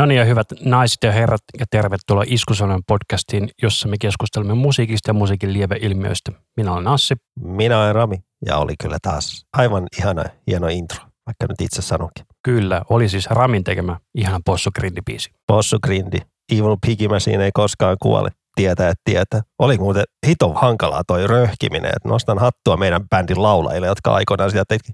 [0.00, 5.10] No niin ja hyvät naiset ja herrat ja tervetuloa Iskusanan podcastiin, jossa me keskustelemme musiikista
[5.10, 6.32] ja musiikin lieveilmiöistä.
[6.56, 7.14] Minä olen Assi.
[7.40, 12.24] Minä olen Rami ja oli kyllä taas aivan ihana, hieno intro, vaikka nyt itse sanonkin.
[12.44, 15.30] Kyllä, oli siis Ramin tekemä ihana Possu Grindi-biisi.
[15.46, 16.18] Possu Grindi,
[16.52, 18.30] Evil Piggy Machine ei koskaan kuole.
[18.56, 19.40] Tietää, että tietää.
[19.58, 24.64] Oli muuten hito hankalaa toi röhkiminen, että nostan hattua meidän bändin laulajille, jotka aikoinaan sitä
[24.68, 24.92] teki.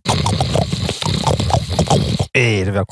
[2.37, 2.85] Ei, se vielä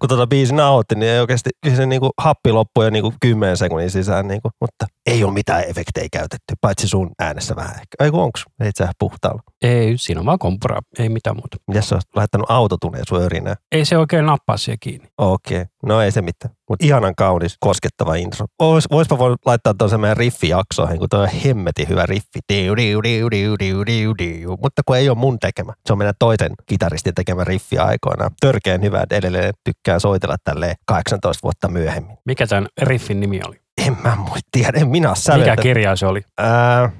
[0.00, 3.90] kun tuota biisi nauhoitti, niin ei oikeasti, se niinku happi loppui jo niinku 10 sekunnin
[3.90, 8.04] sisään, niinku, mutta ei ole mitään efektejä käytetty, paitsi sun äänessä vähän ehkä.
[8.04, 8.44] Ei kun onks?
[8.60, 9.42] Ei sä puhtaalla.
[9.62, 11.56] Ei, siinä on vaan kompuraa, ei mitään muuta.
[11.66, 13.54] Mitäs sä oot laittanut autotuneen sun örinää?
[13.72, 15.08] Ei se oikein nappaa siihen kiinni.
[15.18, 15.66] Okei, okay.
[15.82, 16.54] no ei se mitään.
[16.68, 18.46] Mutta ihanan kaunis, koskettava intro.
[18.58, 22.40] Ois, voispa voinut laittaa tuon meidän riffijaksoihin, kun tuo on hemmetin hyvä riffi.
[22.52, 24.56] Diu, diu, diu, diu, diu, diu, diu.
[24.62, 25.72] Mutta kun ei ole mun tekemä.
[25.86, 28.30] Se on meidän toisen kitaristin tekemä riffi aikoinaan.
[28.40, 32.16] Törkeen hyvä, että edelleen tykkää soitella tälleen 18 vuotta myöhemmin.
[32.24, 33.60] Mikä tämän riffin nimi oli?
[33.86, 34.16] En mä
[34.50, 36.20] tiedä, en minä Mikä kirja se oli?
[36.38, 36.90] Ää,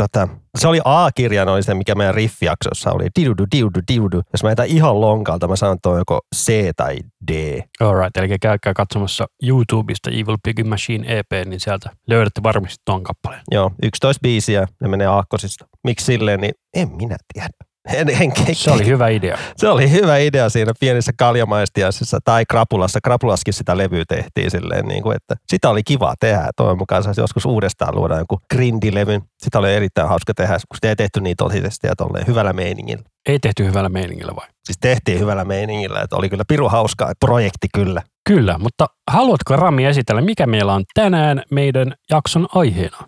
[0.00, 3.08] tota, se oli A-kirjan oli se, mikä meidän riffijaksossa oli.
[3.20, 4.22] Diudu, diudu, diudu.
[4.32, 6.98] Jos mä jätän ihan lonkalta, mä sanon tuon joko C tai
[7.30, 7.60] D.
[7.80, 13.42] Alright, eli käykää katsomassa YouTubesta Evil Pig Machine EP, niin sieltä löydätte varmasti tuon kappaleen.
[13.50, 15.66] Joo, 11 biisiä, ne menee aakkosista.
[15.84, 17.69] Miksi silleen, niin en minä tiedä.
[17.88, 19.38] En, en, en, se oli hyvä idea.
[19.56, 23.00] Se oli hyvä idea siinä pienissä kaljamaistiaisissa tai krapulassa.
[23.04, 26.50] Krapulaskin sitä levyä tehtiin silleen, niin kuin, että sitä oli kiva tehdä.
[26.56, 29.22] Toivon mukaan saisi joskus uudestaan luoda joku grindilevyn.
[29.38, 33.02] Sitä oli erittäin hauska tehdä, kun sitä ei tehty niin tosisesti ja tolleen hyvällä meiningillä.
[33.28, 34.46] Ei tehty hyvällä meiningillä vai?
[34.64, 38.02] Siis tehtiin hyvällä meiningillä, että oli kyllä piru hauskaa projekti kyllä.
[38.28, 42.98] Kyllä, mutta haluatko Rami esitellä, mikä meillä on tänään meidän jakson aiheena?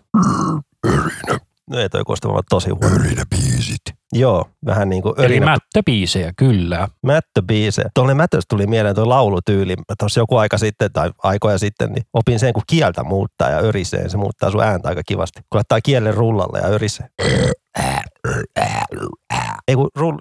[1.69, 2.95] No ei toi kuulosta tosi huono.
[3.29, 3.81] biisit.
[4.13, 6.87] Joo, vähän niin kuin Eli mättöbiisejä, kyllä.
[7.03, 7.89] Mättöbiisejä.
[7.93, 9.75] Tuolle mätöstä tuli mieleen tuo laulutyyli.
[9.99, 14.09] Tuossa joku aika sitten tai aikoja sitten, niin opin sen, kun kieltä muuttaa ja örisee.
[14.09, 15.39] Se muuttaa sun ääntä aika kivasti.
[15.39, 17.07] Kun laittaa kielen rullalle ja örisee.
[19.67, 20.17] Ei kun rull...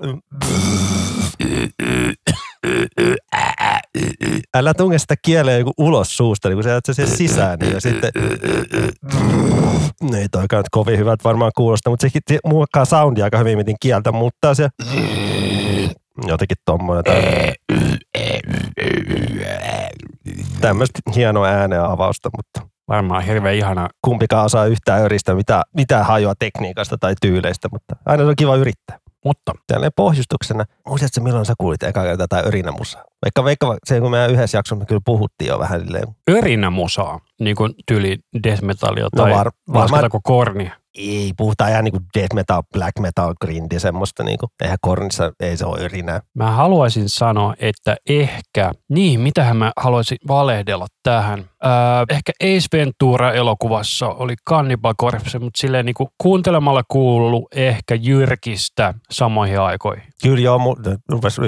[4.54, 8.10] Älä tunge sitä kieleä joku ulos suusta, niin kun sä se sisään, niin ja sitten...
[10.16, 13.76] Ei toikaan nyt kovin hyvät varmaan kuulosta, mutta se, se muokkaa soundia aika hyvin, miten
[13.80, 14.68] kieltä muuttaa se.
[16.26, 17.04] Jotenkin tommoinen.
[20.60, 23.88] Tämmöistä hienoa ääneä avausta, mutta Varmaan hirveän ihana.
[24.04, 28.56] Kumpikaan osaa yhtään öristä mitä, mitä hajoa tekniikasta tai tyyleistä, mutta aina se on kiva
[28.56, 28.98] yrittää.
[29.24, 33.04] Mutta tälleen pohjustuksena, muistatko milloin sä kuulit eka kertaa tai örinämusaa?
[33.24, 36.04] Vaikka, vaikka se, kun meidän yhdessä jaksossa me kyllä puhuttiin jo vähän silleen.
[36.30, 40.82] Örinämusaa, niin kuin tyyli death metalia no tai no var, varmaan, kornia?
[40.98, 45.32] Ei, puhutaan ihan niin kuin death metal, black metal, grindi, semmoista niin kuin, eihän kornissa,
[45.40, 46.20] ei se ole yrinää.
[46.34, 51.38] Mä haluaisin sanoa, että ehkä, niin mitähän mä haluaisin valehdella tähän.
[51.38, 51.70] Öö,
[52.08, 59.60] ehkä Ace Ventura-elokuvassa oli Cannibal Corpse, mutta silleen niin kuin kuuntelemalla kuuluu ehkä Jyrkistä samoihin
[59.60, 60.11] aikoihin.
[60.22, 60.58] Kyllä joo,
[61.08, 61.40] rupesi,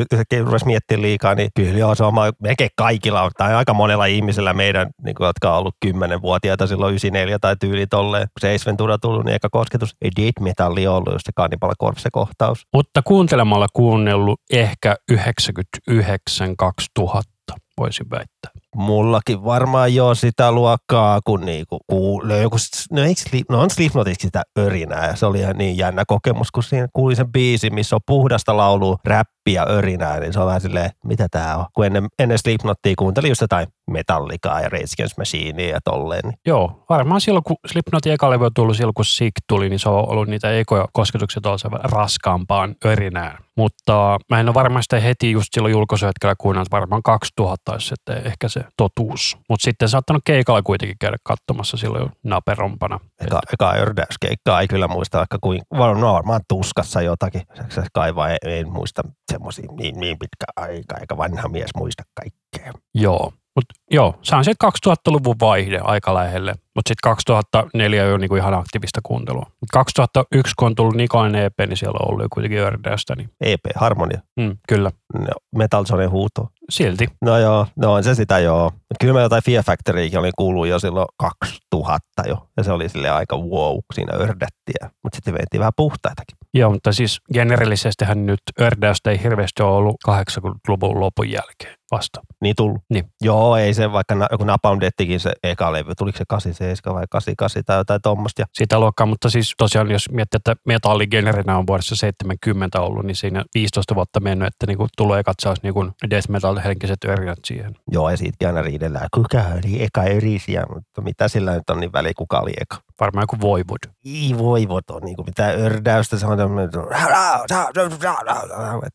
[0.44, 4.90] rupesi miettimään liikaa, niin kyllä joo, se on melkein kaikilla, tai aika monella ihmisellä meidän,
[5.04, 8.98] niin kuin, jotka on ollut 10-vuotiaita silloin 94 tai tyyli tolleen, kun se Ace Ventura
[8.98, 12.66] tullut, niin eka kosketus ei death metalli ollut, just se Cannibal Corpse kohtaus.
[12.72, 17.30] Mutta kuuntelemalla kuunnellut ehkä 99 2000
[17.78, 18.50] voisin väittää.
[18.74, 22.56] Mullakin varmaan jo sitä luokkaa, kun niinku kuulee joku,
[22.90, 23.20] no, eikö,
[23.50, 27.16] no on Slipknotiksi sitä örinää ja se oli ihan niin jännä kokemus, kun siinä kuuli
[27.16, 31.56] sen biisi, missä on puhdasta laulua, räppiä, örinää, niin se on vähän silleen, mitä tää
[31.56, 31.66] on.
[31.74, 36.20] Kun ennen, ennen Slipknotia kuuntelin just jotain metallikaa ja Rage Against Machinea ja tolleen.
[36.24, 36.38] Niin.
[36.46, 39.88] Joo, varmaan silloin kun Slipknotin eka levy on tullut silloin kun Sick tuli, niin se
[39.88, 43.38] on ollut niitä ekoja kosketuksia tuollaisen raskaampaan örinään.
[43.56, 48.26] Mutta mä en ole varmaan sitä heti just silloin julkaisuhetkellä kuunnellut, varmaan 2000 olisi sitten
[48.26, 49.36] ehkä se totuus.
[49.48, 53.00] Mutta sitten saattanut keikalla kuitenkin käydä katsomassa silloin naperompana.
[53.20, 57.42] Eka, eka ördäyskeikkaa ei kyllä muista, vaikka kuin, no varmaan tuskassa jotakin.
[57.68, 59.02] Se kaivaa, ei, ei muista
[59.32, 62.72] semmoisia niin, niin pitkä aika, eikä vanha mies muista kaikkea.
[62.94, 66.54] Joo, mutta joo, se on sitten 2000-luvun vaihde aika lähelle.
[66.74, 69.46] Mutta sitten 2004 on niinku ihan aktiivista kuuntelua.
[69.60, 73.14] Mut 2001, kun on tullut Nikolen EP, niin siellä on ollut jo kuitenkin Ördeästä.
[73.16, 73.30] Niin...
[73.40, 74.20] EP, Harmonia.
[74.40, 74.90] Mm, kyllä.
[75.18, 76.48] No, Metal Zone huuto.
[76.70, 77.08] Silti.
[77.22, 78.72] No joo, no on se sitä joo.
[79.00, 82.48] Kyllä mä jotain Fear Factoryykin olin kuullut jo silloin 2000 jo.
[82.56, 84.90] Ja se oli sille aika wow, siinä ördettiä.
[85.02, 86.36] Mutta sitten veitiin vähän puhtaitakin.
[86.54, 92.20] Joo, mutta siis generellisestihän nyt Ördäystä ei hirveästi ole ollut 80-luvun lopun jälkeen vasta.
[92.42, 92.82] Niin tullut?
[92.90, 93.04] Niin.
[93.22, 97.06] Joo, ei se, vaikka na, joku Napalm Deathikin se eka levy, tuliko se 87 vai
[97.10, 98.44] 88 tai jotain tuommoista.
[98.52, 103.44] Sitä luokkaa, mutta siis tosiaan jos miettii, että metalligenerinä on vuodessa 70 ollut, niin siinä
[103.54, 107.76] 15 vuotta mennyt, että niin tulee ekat niin kuin death metal henkiset örinät siihen.
[107.90, 111.92] Joo, ja siitäkin aina riidellään, kuka oli eka örisiä, mutta mitä sillä nyt on niin
[111.92, 112.76] väliä, kuka oli eka.
[113.00, 113.78] Varmaan joku voivod.
[114.04, 116.70] Ei voivot on niin kuin mitään ördäystä, se on tämmöinen,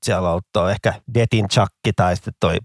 [0.04, 2.58] siellä on ehkä Detin Chucky tai sitten toi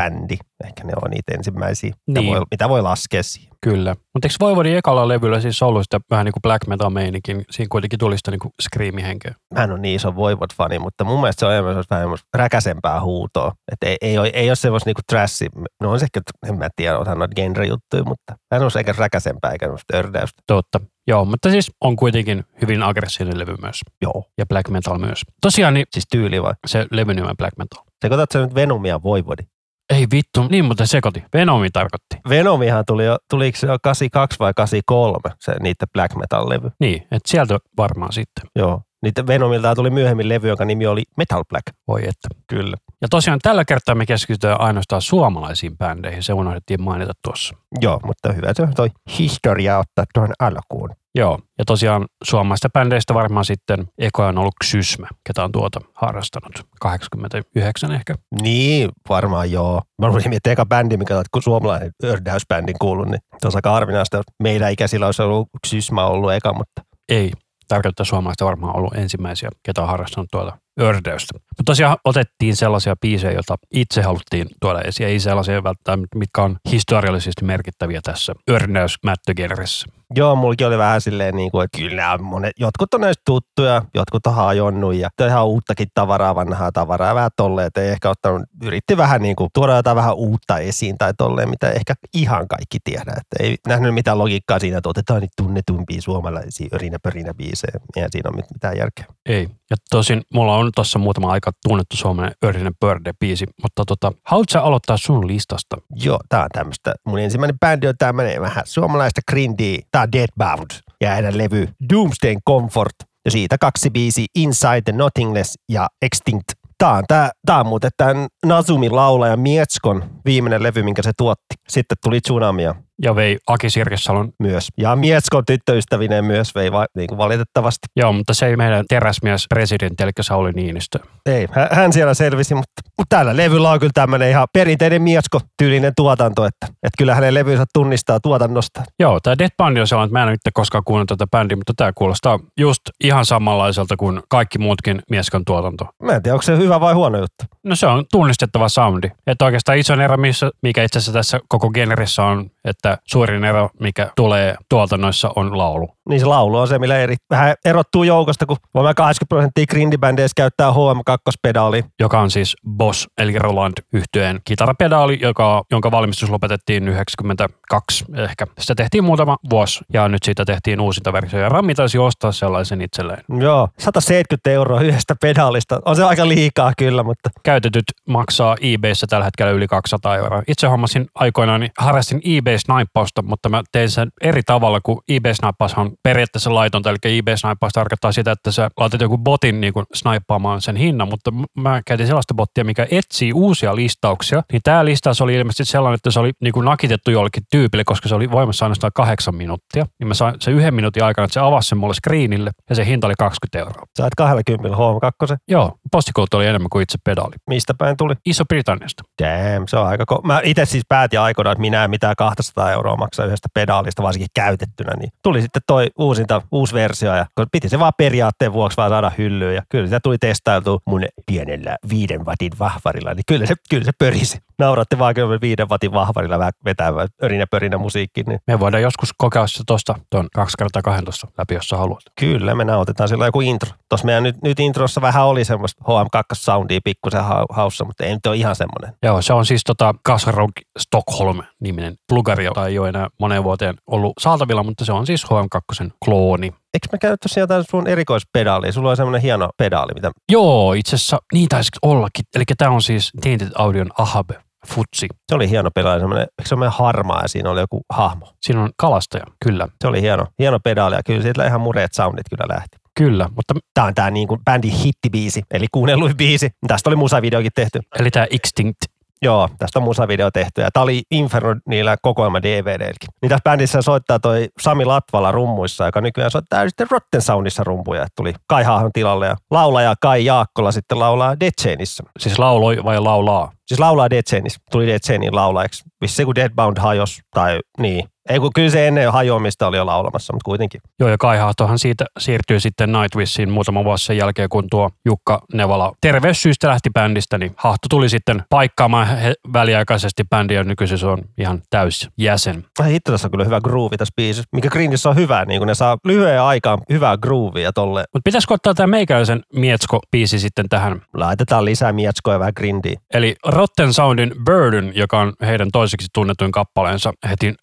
[0.00, 0.36] Possessed-bändi.
[0.64, 2.34] Ehkä ne on niitä ensimmäisiä, mitä, Niin.
[2.34, 3.50] voi, mitä voi laskea siihen.
[3.62, 3.94] Kyllä.
[4.14, 7.44] Mutta eikö Voivodin ekalla levyllä siis ollut sitä vähän niin kuin black metal meinikin?
[7.50, 9.34] Siinä kuitenkin tuli sitä niin kuin screamihenkeä.
[9.54, 13.52] Mä en ole niin iso Voivod-fani, mutta mun mielestä se on enemmän vähän räkäsempää huutoa.
[13.72, 15.46] Että ei, ei, ole, ei ole semmoista niinku trashi,
[15.82, 18.94] no on se ehkä, en mä tiedä, onhan noita genre-juttuja, mutta mä en ole eikä
[18.98, 20.42] räkäsempää eikä semmoista ördäystä.
[20.46, 20.80] Totta.
[21.06, 23.80] Joo, mutta siis on kuitenkin hyvin aggressiivinen levy myös.
[24.02, 24.24] Joo.
[24.38, 25.20] Ja black metal myös.
[25.40, 26.54] Tosiaan niin Siis tyyli vai?
[26.66, 27.84] se levy nimen black metal.
[28.02, 29.42] Sekoitatko sä nyt Venomia Voivodi?
[29.90, 31.24] Ei vittu, niin muuten sekoitin.
[31.34, 32.16] Venomi tarkoitti.
[32.28, 36.70] Venomihan tuli jo, tuliko se jo 82 vai 83, se niiden black metal-levy.
[36.80, 38.44] Niin, että sieltä varmaan sitten.
[38.56, 38.82] Joo.
[39.02, 41.64] Niiden Venomilta tuli myöhemmin levy, jonka nimi oli Metal Black.
[41.88, 42.28] Voi että.
[42.46, 42.76] Kyllä.
[43.02, 46.22] Ja tosiaan tällä kertaa me keskitytään ainoastaan suomalaisiin bändeihin.
[46.22, 47.54] Se unohdettiin mainita tuossa.
[47.80, 48.88] Joo, mutta hyvä se on toi
[49.18, 50.90] historia ottaa tuon alkuun.
[51.14, 56.66] Joo, ja tosiaan suomalaisista bändeistä varmaan sitten eka on ollut Xysmä, ketä on tuota harrastanut.
[56.80, 58.14] 89 ehkä.
[58.42, 59.82] Niin, varmaan joo.
[60.02, 64.22] Mä olin miettiä eka bändi, mikä on kun suomalainen ördäysbändin kuullut, niin on aika harvinaista.
[64.42, 67.32] Meidän ikäisillä olisi ollut Sysmä ollut eka, mutta Ei,
[67.68, 71.38] tarkoittaa suomalaista varmaan ollut ensimmäisiä, ketä on harrastanut tuota ördeystä.
[71.60, 75.08] Mutta tosiaan otettiin sellaisia biisejä, joita itse haluttiin tuoda esiin.
[75.08, 79.86] Ei sellaisia välttämättä, mitkä on historiallisesti merkittäviä tässä ördäysmättögenressä.
[80.14, 83.22] joo, mullakin oli vähän silleen, niin kuin, että kyllä nämä on monet, jotkut on näistä
[83.26, 87.88] tuttuja, jotkut on hajonnut ja toi ihan uuttakin tavaraa, vanhaa tavaraa, vähän tolleen, että ei
[87.88, 91.94] ehkä ottanut, yritti vähän niin kuin, tuoda jotain vähän uutta esiin tai tolleen, mitä ehkä
[92.14, 96.98] ihan kaikki tiedä, että ei nähnyt mitään logiikkaa siinä, että otetaan niitä tunnetumpia suomalaisia örinä
[97.02, 99.04] pörinä biisejä, eihän siinä ole mit- mitään järkeä.
[99.26, 99.48] Ei.
[99.70, 104.62] Ja tosin mulla on tuossa muutama aika tunnettu suomalainen Ördinen Börde-biisi, mutta tota, haluatko sä
[104.62, 105.76] aloittaa sun listasta?
[105.94, 106.94] Joo, tää on tämmöstä.
[107.06, 109.78] Mun ensimmäinen bändi on tämmönen vähän suomalaista grindiä.
[109.92, 110.70] Tää on Deadbound
[111.00, 112.94] ja heidän levy Doomsday Comfort.
[113.24, 116.44] Ja siitä kaksi biisi Inside the Nothingness ja Extinct.
[116.78, 121.54] Tää on, tää, tää on muuten tämän Nazumin laulaja Mietskon viimeinen levy, minkä se tuotti.
[121.68, 122.74] Sitten tuli Tsunamia
[123.16, 124.32] vei Aki Sirkessalon.
[124.38, 124.68] myös.
[124.78, 127.86] Ja Mietskon tyttöystävineen myös vei va, niin kuin valitettavasti.
[127.96, 130.98] Joo, mutta se ei meidän teräsmies presidentti, eli Sauli Niinistö.
[131.26, 135.92] Ei, hä- hän siellä selvisi, mutta, mutta tällä levyllä on kyllä tämmöinen ihan perinteinen Mietsko-tyylinen
[135.96, 138.82] tuotanto, että, että kyllä hänen levynsä tunnistaa tuotannosta.
[138.98, 141.72] Joo, tämä Dead Band on sellainen, että mä en itse koskaan kuunnellut tätä bändiä, mutta
[141.76, 145.88] tämä kuulostaa just ihan samanlaiselta kuin kaikki muutkin Mieskan tuotanto.
[146.02, 147.44] Mä en tiedä, onko se hyvä vai huono juttu.
[147.64, 149.10] No se on tunnistettava soundi.
[149.26, 153.70] Että oikeastaan iso ero, missä, mikä itse asiassa tässä koko genressä on, että suurin ero,
[153.80, 155.96] mikä tulee tuotannoissa, on laulu.
[156.10, 160.34] Niin se laulu on se, millä eri, vähän erottuu joukosta, kun voimme 80 prosenttia grindibändeissä
[160.36, 161.84] käyttää HM2-pedaali.
[162.00, 168.46] joka on siis Boss, eli Roland yhtyeen kitarapedaali, joka, jonka valmistus lopetettiin 92 ehkä.
[168.58, 172.82] Sitä tehtiin muutama vuosi ja nyt siitä tehtiin uusinta versio ja Rami taisi ostaa sellaisen
[172.82, 173.24] itselleen.
[173.40, 175.80] Joo, 170 euroa yhdestä pedaalista.
[175.84, 180.42] On se aika liikaa kyllä, mutta Käytetyt maksaa eBayssä tällä hetkellä yli 200 euroa.
[180.48, 185.92] Itse hommasin aikoinaan, niin harrastin eBay-snaippausta, mutta mä tein sen eri tavalla, kuin eBay-snaippaus on
[186.02, 186.90] periaatteessa laitonta.
[186.90, 191.30] Eli eBay-snaippaus tarkoittaa sitä, että sä laitat joku botin niin kuin snaippaamaan sen hinnan, mutta
[191.56, 194.42] mä käytin sellaista bottia, mikä etsii uusia listauksia.
[194.52, 198.08] Niin tämä listaus oli ilmeisesti sellainen, että se oli niin kuin nakitettu jollekin tyypille, koska
[198.08, 199.86] se oli voimassa ainoastaan kahdeksan minuuttia.
[199.98, 202.86] Niin mä sain se yhden minuutin aikana, että se avasi sen mulle screenille ja se
[202.86, 203.86] hinta oli 20 euroa.
[203.96, 205.36] sait 20 HM2.
[205.48, 207.34] Joo, postikulttu oli enemmän kuin itse pedaali.
[207.48, 208.14] Mistä päin tuli?
[208.26, 209.02] Iso-Britanniasta.
[209.22, 212.72] Damn, se on aika ko- Mä itse siis päätin aikoinaan, että minä en mitään 200
[212.72, 214.92] euroa maksaa yhdestä pedaalista, varsinkin käytettynä.
[214.98, 219.12] Niin tuli sitten toi uusinta, uusi versio ja piti se vaan periaatteen vuoksi vaan saada
[219.18, 219.54] hyllyyn.
[219.54, 223.92] Ja kyllä sitä tuli testailtu mun pienellä viiden watin vahvarilla, niin kyllä se, kyllä se
[223.98, 224.38] pörisi.
[224.60, 228.22] Nauratti vaan kyllä viiden watin vahvarilla vähän vetävä örinä pörinä musiikki.
[228.22, 232.02] Niin Me voidaan joskus kokeilla se tuosta tuon 2 kertaa 12 läpi, jos sä haluat.
[232.20, 233.70] kyllä me nautetaan sillä joku intro.
[233.88, 238.26] Tuossa meidän nyt, nyt introssa vähän oli semmoista HM2-soundia pikkusen ha- haussa, mutta ei nyt
[238.26, 238.92] ole ihan semmoinen.
[239.02, 244.12] Joo, se on siis tota Kasarog Stockholm-niminen plugari, jota ei ole enää moneen vuoteen ollut
[244.20, 246.46] saatavilla, mutta se on siis HM2 klooni.
[246.74, 248.72] Eikö me käy tosiaan jotain sun erikoispedaalia?
[248.72, 252.24] Sulla on semmoinen hieno pedaali, mitä Joo, itse asiassa niin taisi ollakin.
[252.34, 254.30] Eli tämä on siis Tainted Audion Ahab
[254.68, 255.06] Futsi.
[255.28, 258.32] Se oli hieno pedaali, semmoinen, eikö se semmoinen harmaa ja siinä oli joku hahmo.
[258.42, 259.68] Siinä on kalastaja, kyllä.
[259.80, 262.76] Se oli hieno, hieno pedaali ja kyllä siitä ihan mureet soundit kyllä lähti.
[262.94, 266.50] Kyllä, mutta Tää on tää niin kuin bändin hittibiisi, eli kuunnelluin biisi.
[266.66, 267.80] Tästä oli musavideokin tehty.
[267.98, 268.76] eli tämä Extinct
[269.22, 270.60] Joo, tästä on musavideo tehty.
[270.60, 273.08] Ja tää oli Inferno niillä kokoelma DVDlläkin.
[273.22, 278.06] Niin tässä bändissä soittaa toi Sami Latvala rummuissa, joka nykyään soittaa sitten Rotten Soundissa rumpuja.
[278.16, 282.04] Tuli Kai Haahon tilalle ja laulaja Kai Jaakkola sitten laulaa Dead Chainissa.
[282.18, 283.52] Siis lauloi vai laulaa?
[283.66, 284.60] Siis laulaa Dead Chainissa.
[284.70, 285.84] Tuli Dead Chainin laulajaksi.
[286.00, 288.08] Vissi kun Deadbound hajos tai niin.
[288.30, 290.80] Ei kun kyllä se ennen hajoamista oli jo laulamassa, mutta kuitenkin.
[291.00, 295.40] Joo, ja Kai Haahtohan siitä siirtyi sitten Nightwishiin muutama vuosi sen jälkeen, kun tuo Jukka
[295.54, 301.06] Nevala terveyssyistä lähti bändistä, niin Hahto tuli sitten paikkaamaan he, väliaikaisesti bändiä, ja nykyisin se
[301.06, 302.64] on ihan täys jäsen.
[302.78, 305.68] Ai hitto, tässä on kyllä hyvä groove tässä biisissä, mikä Grindissä on hyvä, niin kun
[305.68, 308.00] ne saa lyhyen aikaan hyvää groovia tolle.
[308.00, 311.02] Mutta pitäisikö ottaa tämä meikäläisen Mietsko-biisi sitten tähän?
[311.14, 313.00] Laitetaan lisää mietskoja ja vähän grindiä.
[313.14, 317.54] Eli Rotten Soundin Burden, joka on heidän toiseksi tunnetuin kappaleensa heti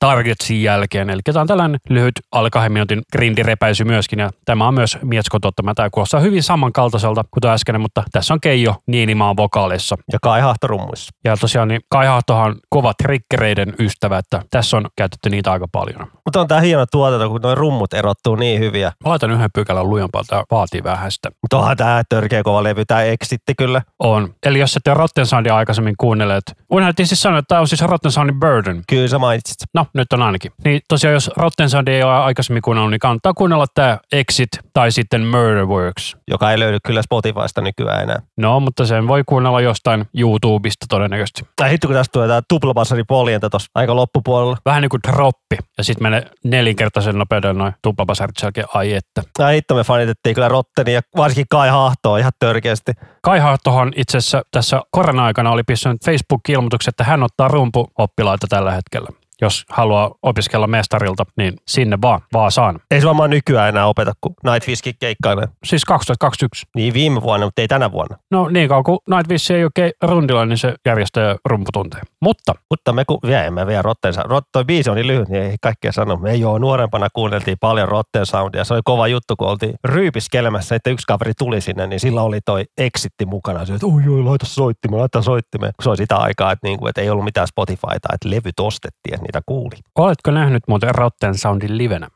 [0.57, 1.09] Targetsin jälkeen.
[1.09, 5.39] Eli tämä on tällainen lyhyt alle kahden minuutin grindirepäisy myöskin, ja tämä on myös Mietsko
[5.39, 5.73] tottama.
[5.73, 9.95] Tämä kuulostaa hyvin samankaltaiselta kuin äskeinen, mutta tässä on Keijo Niinimaan vokaaleissa.
[10.13, 11.11] Ja Kai Hahto rummuissa.
[11.23, 15.67] Ja tosiaan niin Kai Hahtohan on kova trikkereiden ystävä, että tässä on käytetty niitä aika
[15.71, 16.07] paljon.
[16.25, 18.91] Mutta on tää hieno tuotanto, kun nuo rummut erottuu niin hyviä.
[19.03, 21.29] Mä laitan yhden pykälän lujempaa, tämä vaatii vähän sitä.
[21.41, 23.81] Mutta onhan tää törkeä kova levy, tää eksitti kyllä.
[23.99, 24.33] On.
[24.45, 28.11] Eli jos ette Rotten Soundia aikaisemmin kuunnelleet, unohdettiin siis sanoa, että tämä on siis Rotten
[28.11, 28.81] Soundin Burden.
[28.89, 29.57] Kyllä sä mainitsit.
[29.73, 30.46] No, nyt on ainakin.
[30.65, 34.91] Niin tosiaan, jos Rotten Sound ei ole aikaisemmin kuunnellut, niin kannattaa kuunnella tämä Exit tai
[34.91, 36.17] sitten Murder Works.
[36.27, 38.19] Joka ei löydy kyllä Spotifysta nykyään enää.
[38.37, 41.41] No, mutta sen voi kuunnella jostain YouTubesta todennäköisesti.
[41.55, 44.57] Tai hitto kun tästä tulee tää tuplabassari poljenta tossa aika loppupuolella.
[44.65, 49.21] Vähän niin kuin droppi, ja sitten menee nelinkertaisen nopeudella noin tuplabasarit sen ai että.
[49.37, 52.91] Tai hitto me fanitettiin kyllä Rotteni ja varsinkin Kai Hahtoa ihan törkeästi.
[53.21, 59.09] Kai Haahtohan itse asiassa tässä korona-aikana oli pistänyt Facebook-ilmoituksen, että hän ottaa rumpuoppilaita tällä hetkellä.
[59.41, 62.79] Jos haluaa opiskella mestarilta, niin sinne vaan, vaan saan.
[62.91, 65.47] Ei se varmaan nykyään enää opeta, kun Nightwishin keikkailee.
[65.63, 66.65] Siis 2021.
[66.75, 68.17] Niin viime vuonna, mutta ei tänä vuonna.
[68.31, 72.03] No niin kauan kuin Nightwish ei ole rundilla, niin se järjestää rumputunteja.
[72.21, 74.29] Mutta Mutta me kun vielä emme vielä Rotten Sound.
[74.29, 76.15] Rot, toi biisi on niin lyhyt, niin ei kaikkea sano.
[76.15, 78.63] Me ei ole nuorempana kuunneltiin paljon Rotten Soundia.
[78.63, 82.39] Se oli kova juttu, kun oltiin ryypiskelemässä, että yksi kaveri tuli sinne, niin sillä oli
[82.45, 83.65] toi exitti mukana.
[83.65, 85.73] Se, että oi, oi, laita soittimeen, laita soittimeen.
[85.83, 89.41] Se oli sitä aikaa, että, niinku, että ei ollut mitään Spotifyta, että levyt ostettiin, niitä
[89.45, 89.75] kuuli.
[89.95, 92.07] oletko nähnyt muuten Rotten Soundin livenä?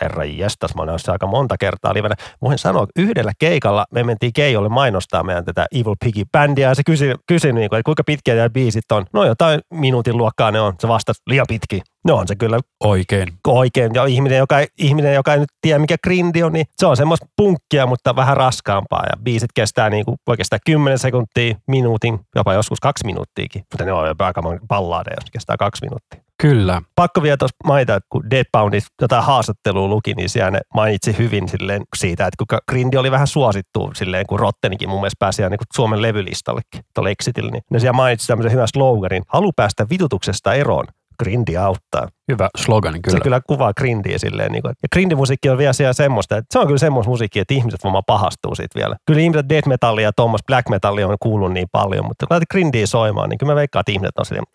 [0.00, 2.14] Herra jestas, mä oon aika monta kertaa livenä.
[2.42, 6.82] Voin sanoa, että yhdellä keikalla me mentiin Keijolle mainostaa meidän tätä Evil Piggy-bändiä ja se
[6.84, 9.06] kysyi, kysyi niin kuin, että kuinka pitkiä nämä biisit on.
[9.12, 10.74] No jotain minuutin luokkaa ne on.
[10.80, 11.82] Se vastasi liian pitki.
[12.04, 13.28] No on se kyllä Oikein.
[13.46, 13.90] oikein.
[13.94, 17.26] Ja ihminen, joka, ihminen, joka ei nyt tiedä, mikä grindi on, niin se on semmoista
[17.36, 19.04] punkkia, mutta vähän raskaampaa.
[19.04, 23.62] Ja biisit kestää niin kuin, voi kestää 10 sekuntia, minuutin, jopa joskus kaksi minuuttiakin.
[23.72, 26.28] Mutta ne on jopa aika balladeja, jos kestää kaksi minuuttia.
[26.42, 26.82] Kyllä.
[26.96, 31.48] Pakko vielä tuossa mainita, että kun Deadboundit jotain haastattelua luki, niin siellä ne mainitsi hyvin
[31.48, 35.50] silleen siitä, että kuinka Grindi oli vähän suosittu silleen, kun Rottenikin mun mielestä pääsi ihan
[35.50, 40.54] niin Suomen levylistallekin tuolla Exitillä, niin ne siellä mainitsi tämmöisen hyvän sloganin, halu päästä vitutuksesta
[40.54, 40.84] eroon,
[41.22, 42.08] Grindi auttaa.
[42.32, 43.02] Hyvä slogani Kyllä.
[43.02, 43.22] Se kyllä.
[43.22, 44.52] kyllä kuvaa grindiä silleen.
[44.52, 47.54] Niin kuin, ja grindimusiikki on vielä siellä semmoista, että se on kyllä semmoista musiikkia, että
[47.54, 48.96] ihmiset varmaan pahastuu siitä vielä.
[49.06, 52.48] Kyllä ihmiset death metallia ja tuommoista black metallia on kuullut niin paljon, mutta kun laitat
[52.50, 54.46] grindiä soimaan, niin kyllä mä veikkaan, että ihmiset on silleen,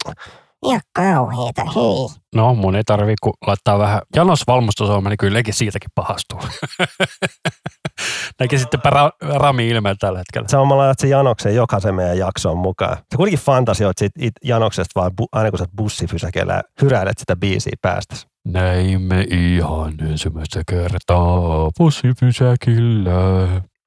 [0.72, 2.22] Ja kauheeta, hyi.
[2.36, 6.40] No, mun ei tarvi kun laittaa vähän janos valmustusohjelma, niin kyllä nekin siitäkin pahastuu.
[8.40, 10.48] Näki sitten ra- Rami ilmeen tällä hetkellä.
[10.48, 12.98] samalla laitat sen Janoksen jokaisen meidän jaksoon mukaan.
[12.98, 17.74] Sä kuitenkin fantasioit siitä it- Janoksesta vaan bu- aina kun sä bussifysäkeellä hyräilet sitä biisiä
[17.82, 18.28] päästäsi.
[18.48, 23.12] Näimme ihan ensimmäistä kertaa bussipysäkillä.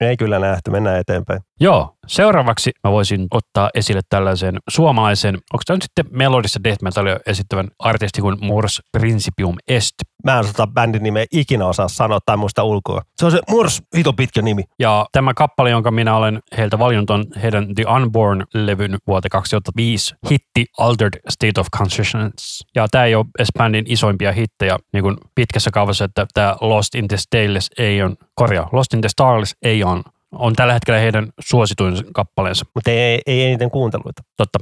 [0.00, 1.40] Ei kyllä nähty, mennään eteenpäin.
[1.60, 7.18] Joo, seuraavaksi mä voisin ottaa esille tällaisen suomalaisen, onko tämä nyt sitten melodissa death metalia
[7.26, 9.94] esittävän artisti kuin Mors Principium Est.
[10.24, 13.02] Mä en tota bändin nimeä ikinä osaa sanoa tai muista ulkoa.
[13.16, 14.64] Se on se Murs, hito pitkä nimi.
[14.78, 20.66] Ja tämä kappale, jonka minä olen heiltä valinnut, on heidän The Unborn-levyn vuote 2005 hitti
[20.78, 22.64] Altered State of Consciousness.
[22.74, 26.94] Ja tämä ei ole edes bändin isoimpia hittejä niin kuin pitkässä kaavassa, että tämä Lost
[26.94, 30.02] in the Stales ei on, korjaa, Lost in the Stars ei on,
[30.38, 32.64] on tällä hetkellä heidän suosituin kappaleensa.
[32.74, 34.22] Mutta ei, ei eniten kuunteluita.
[34.36, 34.58] Totta.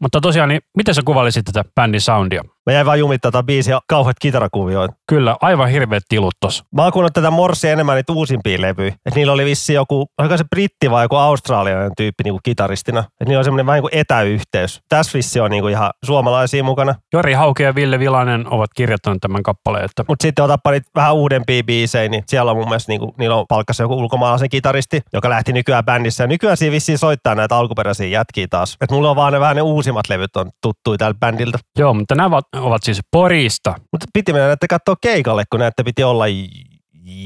[0.00, 2.42] Mutta tosiaan, niin miten sä kuvailisit tätä bändin soundia?
[2.66, 4.94] Mä jäin vaan jumittaa tätä biisiä kauheat kitarakuvioita.
[5.08, 6.64] Kyllä, aivan hirveät tilut tossa.
[6.74, 8.94] Mä oon kuunnellut tätä Morsia enemmän niitä uusimpia levyjä.
[9.06, 13.04] Et niillä oli vissi joku, oliko se britti vai joku australialainen tyyppi niinku kitaristina.
[13.20, 14.80] Et niillä on semmoinen vähän niin kuin etäyhteys.
[14.88, 16.94] Tässä vissi on niinku ihan suomalaisia mukana.
[17.12, 21.14] Jori Hauke ja Ville Vilanen ovat kirjoittaneet tämän kappaleen, että Mutta sitten otapa niitä vähän
[21.14, 25.30] uudempia biisejä, niin siellä on mun mielestä, niinku, niillä on palkkassa joku ulkomaalaisen kitaristi, joka
[25.30, 26.24] lähti nykyään bändissä.
[26.24, 28.76] Ja nykyään siinä vissiin soittaa näitä alkuperäisiä jätkiä taas.
[28.80, 31.58] Et mulla on vaan ne vähän ne uusimmat levyt on tuttuja tältä bändiltä.
[31.78, 33.74] joo, mutta nämä ovat, ovat siis Porista.
[33.92, 36.26] Mutta piti mennä näette katsoa keikalle, kun näette piti olla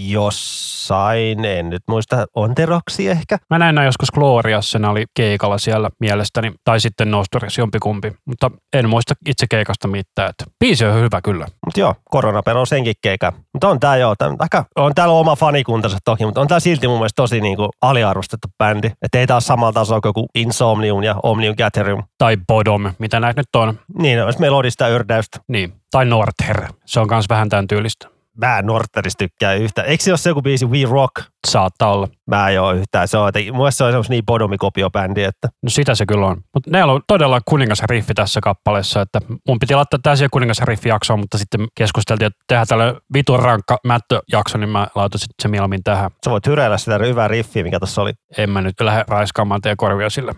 [0.08, 3.38] jossain, en nyt muista, Onteroksi ehkä.
[3.50, 8.50] Mä näin nää joskus Gloriassa, ne oli keikalla siellä mielestäni, tai sitten Nostoris jompikumpi, mutta
[8.72, 10.30] en muista itse keikasta mitään.
[10.30, 11.46] Että biisi on hyvä kyllä.
[11.66, 13.32] Mutta joo, koronapero on senkin keikan.
[13.52, 16.88] Mutta on tää joo, tää, aika, on täällä oma fanikuntansa toki, mutta on tää silti
[16.88, 18.90] mun mielestä tosi niinku aliarvostettu bändi.
[19.02, 22.02] Että ei taas samalla tasolla kuin joku Insomnium ja Omnium Gatherium.
[22.18, 23.78] Tai Bodom, mitä näitä nyt on.
[23.98, 25.38] Niin, olisi melodista yrdäystä.
[25.48, 25.72] Niin.
[25.90, 28.15] Tai Norther, se on myös vähän tämän tyylistä.
[28.36, 29.88] Mä en Norterista tykkää yhtään.
[29.88, 31.12] Eikö se ole se joku biisi We Rock?
[31.46, 32.08] Saattaa olla.
[32.30, 33.08] Mä en oo yhtään.
[33.08, 36.26] Se on, että mun mielestä se on semmoista niin bodomikopiobändi, että No sitä se kyllä
[36.26, 36.36] on.
[36.54, 41.66] Mutta ne on todella kuningasriffi tässä kappaleessa, että mun piti laittaa siihen kuningasriffi-jaksoon, mutta sitten
[41.74, 46.10] keskusteltiin, että tehdään tällä vitun rankka mättöjakso, niin mä laitoin sitten se mieluummin tähän.
[46.24, 48.12] sä voit hyräillä sitä hyvää riffiä, mikä tuossa oli.
[48.38, 50.32] En mä nyt lähde raiskaamaan teidän korvia sille.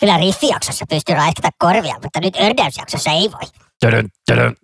[0.00, 3.48] Kyllä riffijaksossa pystyy raiskata korvia, mutta nyt ördäysjaksossa ei voi.
[3.80, 4.54] Tödön, tödön,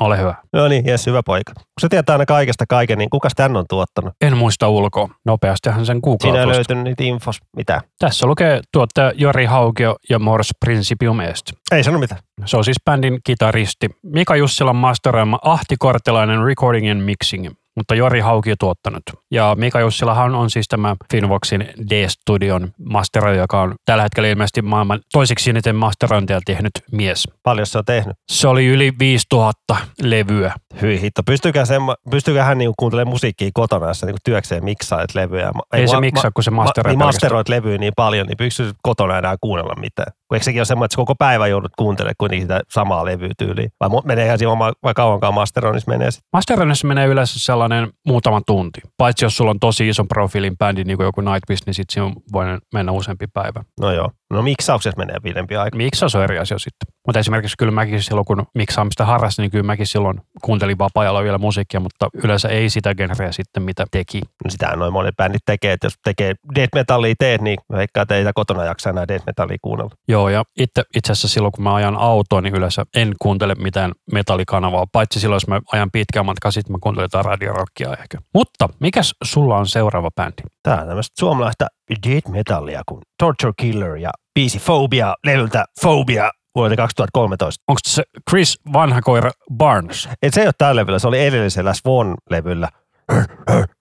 [0.00, 0.34] Ole hyvä.
[0.52, 1.52] No niin, jes, hyvä poika.
[1.54, 4.14] Kun sä tietää aina kaikesta kaiken, niin kuka tän on tuottanut?
[4.20, 5.08] En muista ulkoa.
[5.24, 7.38] Nopeastihan sen Siinä ei löytynyt niitä infos.
[7.56, 7.80] Mitä?
[7.98, 11.52] Tässä lukee tuottaja Jori Haukio ja Mors Principium Est.
[11.72, 12.20] Ei sano mitään.
[12.44, 13.86] Se on siis bändin kitaristi.
[14.02, 19.02] Mika Jussilan masteroima Ahti Kortelainen Recording and Mixing, mutta Jori Hauki on tuottanut.
[19.34, 21.60] Ja Mika Jussilahan on siis tämä Finvoxin
[21.90, 27.28] D-studion masteroija, joka on tällä hetkellä ilmeisesti maailman toiseksi eniten masterointia tehnyt mies.
[27.42, 28.16] Paljon se on tehnyt.
[28.32, 30.54] Se oli yli 5000 levyä.
[30.82, 31.22] Hyi hitto.
[31.22, 35.52] Pystyykö, sen, pystyykö hän niinku kuuntelemaan musiikkia kotona, jos niinku työkseen miksaat levyjä?
[35.72, 37.16] Ei se ma- miksaa, kun se ma- masteroi niin pelkästään.
[37.32, 40.12] masteroit levyä niin paljon, niin pystyy kotona enää kuunnella mitään?
[40.28, 43.70] Kun eikö sekin ole semmoinen, että koko päivä joudut kuuntelemaan kuitenkin sitä samaa levyä tyyliin?
[43.80, 46.28] Vai mu- meneehän siinä vai kauankaan masteroinnissa menee sitten?
[46.32, 48.80] Masteroinnissa menee yleensä sellainen muutama tunti.
[48.96, 52.58] Paitsi jos sulla on tosi ison profiilin bändi, niin kuin joku Nightwish, niin sitten siinä
[52.74, 53.64] mennä useampi päivä.
[53.80, 54.10] No joo.
[54.30, 55.76] No miksauksessa menee pidempi aika.
[55.76, 56.94] Miksaus on eri asia sitten.
[57.06, 61.38] Mutta esimerkiksi kyllä mäkin silloin, kun miksaamista harrastin, niin kyllä mäkin silloin kuuntelin vapaa-ajalla vielä
[61.38, 64.20] musiikkia, mutta yleensä ei sitä genreä sitten, mitä teki.
[64.44, 67.86] No Sitähän noin monet bändit tekee, että jos tekee death metallia teet, niin ei
[68.18, 69.90] sitä kotona jaksa enää death metallia kuunnella.
[70.08, 73.92] Joo, ja itse, itse asiassa silloin, kun mä ajan autoa, niin yleensä en kuuntele mitään
[74.12, 78.18] metallikanavaa, paitsi silloin, jos mä ajan pitkään matkaa, sitten mä kuuntelen jotain radiorockia ehkä.
[78.34, 80.42] Mutta mikäs sulla on seuraava bändi?
[80.62, 81.66] Tää on tämmöistä suomalaista
[82.08, 87.64] death metallia kuin Torture Killer ja biisi Phobia levyltä Phobia vuodelta 2013.
[87.68, 90.08] Onko se Chris Vanhakoira Barnes?
[90.22, 92.68] Et se ei ole tällä levyllä, se oli edellisellä Swan-levyllä.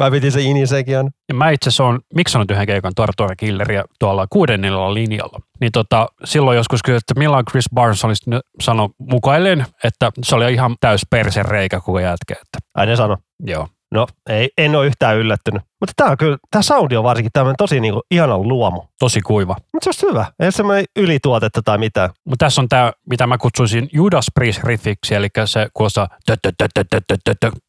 [0.00, 1.10] Vai piti se ini sekin on?
[1.28, 5.38] Ja mä itse asiassa oon miksanut yhden keikan Torture Killeria tuolla kuudennella linjalla.
[5.60, 10.52] Niin tota, silloin joskus kyllä, että milloin Chris Barnes olisi sanoi mukaillen, että se oli
[10.52, 12.34] ihan täys persen reikä koko jätkä.
[12.34, 13.16] Että, Ai ne sano.
[13.46, 13.68] joo.
[13.94, 15.62] No, ei, en ole yhtään yllättynyt.
[15.80, 18.82] Mutta tämä kyllä, tämä soundi on varsinkin tämmöinen tosi niinku ihanan luomu.
[18.98, 19.56] Tosi kuiva.
[19.72, 20.26] Mutta se on hyvä.
[20.40, 22.10] Ei semmoinen ylituotetta tai mitään.
[22.24, 26.08] Mutta tässä on tämä, mitä mä kutsuisin Judas Priest riffiksi, eli se kuulostaa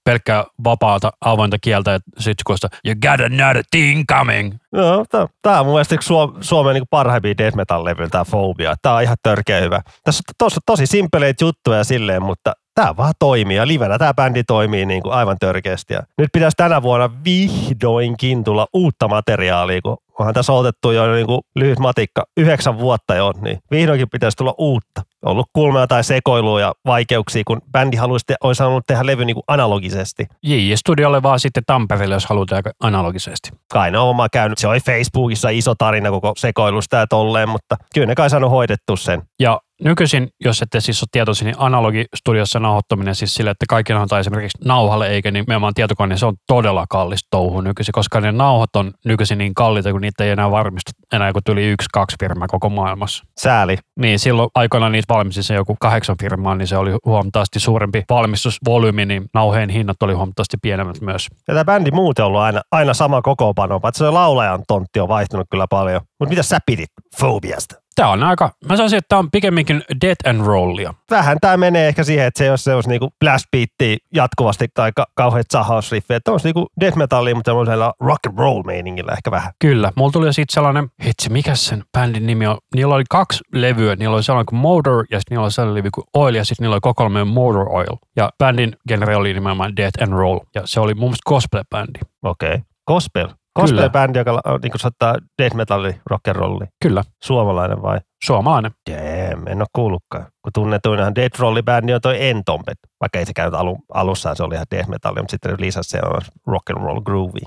[0.04, 4.54] pelkkää vapaata avointa kieltä ja sitten kuulostaa You got another thing coming.
[4.72, 5.06] No,
[5.42, 8.76] tämä on mun mielestä Suom- Suomen niinku parhaimpia death metal levyjä, tämä Phobia.
[8.82, 9.82] Tämä on ihan törkeä hyvä.
[10.04, 14.86] Tässä on tosi simpeleitä juttuja silleen, mutta tää vaan toimii ja livenä tää bändi toimii
[14.86, 15.94] niinku aivan törkeästi.
[15.94, 21.42] Ja nyt pitäisi tänä vuonna vihdoinkin tulla uutta materiaalia, kun onhan tässä otettu jo niinku
[21.56, 25.02] lyhyt matikka, yhdeksän vuotta jo, niin vihdoinkin pitäisi tulla uutta.
[25.26, 29.26] On ollut kulmea tai sekoilua ja vaikeuksia, kun bändi haluaisi, te- olisi halunnut tehdä levy
[29.26, 30.28] niinku analogisesti.
[30.44, 30.74] J.J.
[30.76, 33.50] Studiolle vaan sitten Tampereelle, jos halutaan analogisesti.
[33.74, 34.58] kai ne on oma käynyt.
[34.58, 38.98] Se oli Facebookissa iso tarina koko sekoilusta ja tolleen, mutta kyllä ne kai saanut hoidettu
[38.98, 39.22] sen.
[39.40, 44.20] Ja nykyisin, jos ette siis ole tietoisia, niin analogistudiossa nauhoittaminen siis sille, että kaikki nauhoitetaan
[44.20, 48.76] esimerkiksi nauhalle eikä nimenomaan tietokone, niin se on todella kallis touhu nykyisin, koska ne nauhot
[48.76, 52.48] on nykyisin niin kalliita, kun niitä ei enää varmistu enää kuin yli yksi, kaksi firmaa
[52.48, 53.24] koko maailmassa.
[53.40, 53.78] Sääli.
[54.00, 59.06] Niin silloin aikoinaan niitä valmisti se joku kahdeksan firmaa, niin se oli huomattavasti suurempi valmistusvolyymi,
[59.06, 61.28] niin nauheen hinnat oli huomattavasti pienemmät myös.
[61.48, 65.08] Ja tämä bändi muuten on ollut aina, aina sama kokoonpano, paitsi se laulajan tontti on
[65.08, 66.02] vaihtunut kyllä paljon.
[66.20, 66.90] Mutta mitä sä pidit
[67.20, 67.81] Phobiasta?
[67.96, 70.94] Tämä on aika, mä sanoisin, että tämä on pikemminkin dead and rollia.
[71.10, 74.92] Vähän tämä menee ehkä siihen, että se jos se olisi niinku blast beattiä jatkuvasti tai
[74.96, 76.18] ka- kauheat sahausriffejä.
[76.18, 79.52] Että olisi niinku death metallia, mutta semmoisella rock and roll meiningillä ehkä vähän.
[79.60, 82.58] Kyllä, mulla tuli sitten sellainen, hitsi, mikä sen bändin nimi on?
[82.76, 85.90] Niillä oli kaksi levyä, niillä oli sellainen kuin Motor ja sitten niillä oli sellainen levy
[85.92, 87.98] kuin Oil ja sitten niillä oli kokoelma Motor Oil.
[88.16, 92.00] Ja bändin genre oli nimenomaan Death and Roll ja se oli mun mielestä gospel-bändi.
[92.24, 92.50] Okei.
[92.50, 92.62] Okay.
[92.88, 93.28] Gospel.
[93.60, 96.66] Gospel-bändi, joka la- niinku soittaa death metalli, rock and rolli.
[96.84, 98.00] Kyllä, Suomalainen vai?
[98.26, 98.72] suomalainen.
[98.90, 100.24] Damn, en ole kuullutkaan.
[100.24, 102.76] Kun tunnetuinhan Death Rolli-bändi on toi Entombed.
[103.02, 106.00] Vaikka ei se käynyt alu, alussaan, se oli ihan death metalli, mutta sitten lisäsi se
[106.06, 107.40] on rock and roll groovy.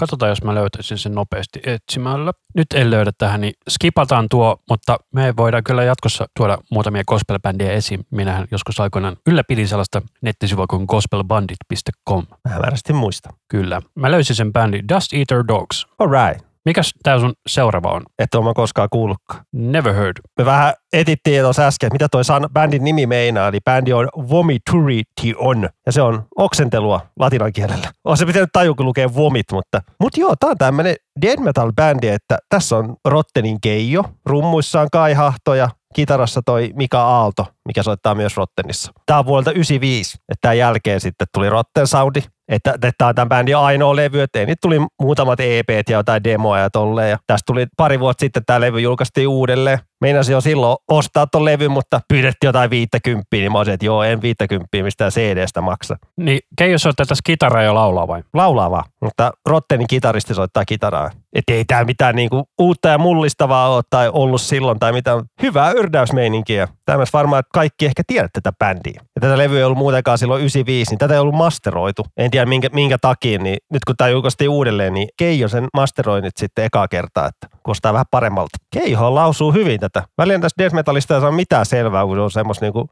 [0.00, 2.32] Katsotaan, jos mä löytäisin sen nopeasti etsimällä.
[2.54, 7.72] Nyt en löydä tähän, niin skipataan tuo, mutta me voidaan kyllä jatkossa tuoda muutamia gospel-bändejä
[7.72, 8.06] esiin.
[8.10, 12.26] Minähän joskus aikoinaan ylläpidin sellaista nettisivua kuin gospelbandit.com.
[12.48, 13.30] Mä väärästi muista.
[13.48, 13.82] Kyllä.
[13.94, 15.86] Mä löysin sen bändin Dust Eater Dogs.
[15.98, 16.49] Alright.
[16.64, 18.02] Mikäs tää sun seuraava on?
[18.18, 19.44] Et ole mä koskaan kuullutkaan.
[19.52, 20.16] Never heard.
[20.38, 23.48] Me vähän etittiin tuossa äsken, että mitä toi san, bändin nimi meinaa.
[23.48, 25.68] Eli bändi on Vomiturity on.
[25.86, 27.88] Ja se on oksentelua latinan kielellä.
[28.04, 29.82] On se pitänyt tajua, kun lukee vomit, mutta...
[30.00, 34.04] Mut joo, tää on tämmönen dead metal bändi, että tässä on Rottenin Keijo.
[34.26, 38.92] Rummuissa on Kai Hahto ja kitarassa toi Mika Aalto, mikä soittaa myös Rottenissa.
[39.06, 43.28] Tää on vuodelta 95, että tämän jälkeen sitten tuli Rotten Soundi, että tämä on tämän
[43.28, 47.10] bändin ainoa levy, että niitä tuli muutamat EPt ja jotain demoja ja tolleen.
[47.10, 49.78] Ja tästä tuli pari vuotta sitten tämä levy julkaistiin uudelleen.
[50.00, 54.02] Meinasin jo silloin ostaa ton levy, mutta pyydettiin jotain 50, niin mä olisin, että joo,
[54.02, 55.96] en 50 mistään CD-stä maksa.
[56.16, 58.22] Niin Keijo soittaa tässä kitaraa ja laulaa vai?
[58.34, 61.10] Laulaa vaan, mutta Rottenin kitaristi soittaa kitaraa.
[61.32, 65.24] Että ei tää mitään niinku uutta ja mullistavaa ole tai ollut silloin tai mitään.
[65.42, 66.68] Hyvää yrdäysmeininkiä.
[66.84, 69.00] Tämmöistä varmaan, että kaikki ehkä tiedät tätä bändiä.
[69.14, 72.02] Ja tätä levyä ei ollut muutenkaan silloin 95, niin tätä ei ollut masteroitu.
[72.16, 76.20] En tiedä minkä, minkä takia, niin nyt kun tämä julkaistiin uudelleen, niin Keijo sen masteroi
[76.20, 78.58] nyt sitten ekaa kertaa, että kuulostaa vähän paremmalta.
[78.70, 80.06] Keiho lausuu hyvin tätä.
[80.18, 82.88] Välillä tästä death metallista ei saa mitään selvää, kun se on semmoista niinku...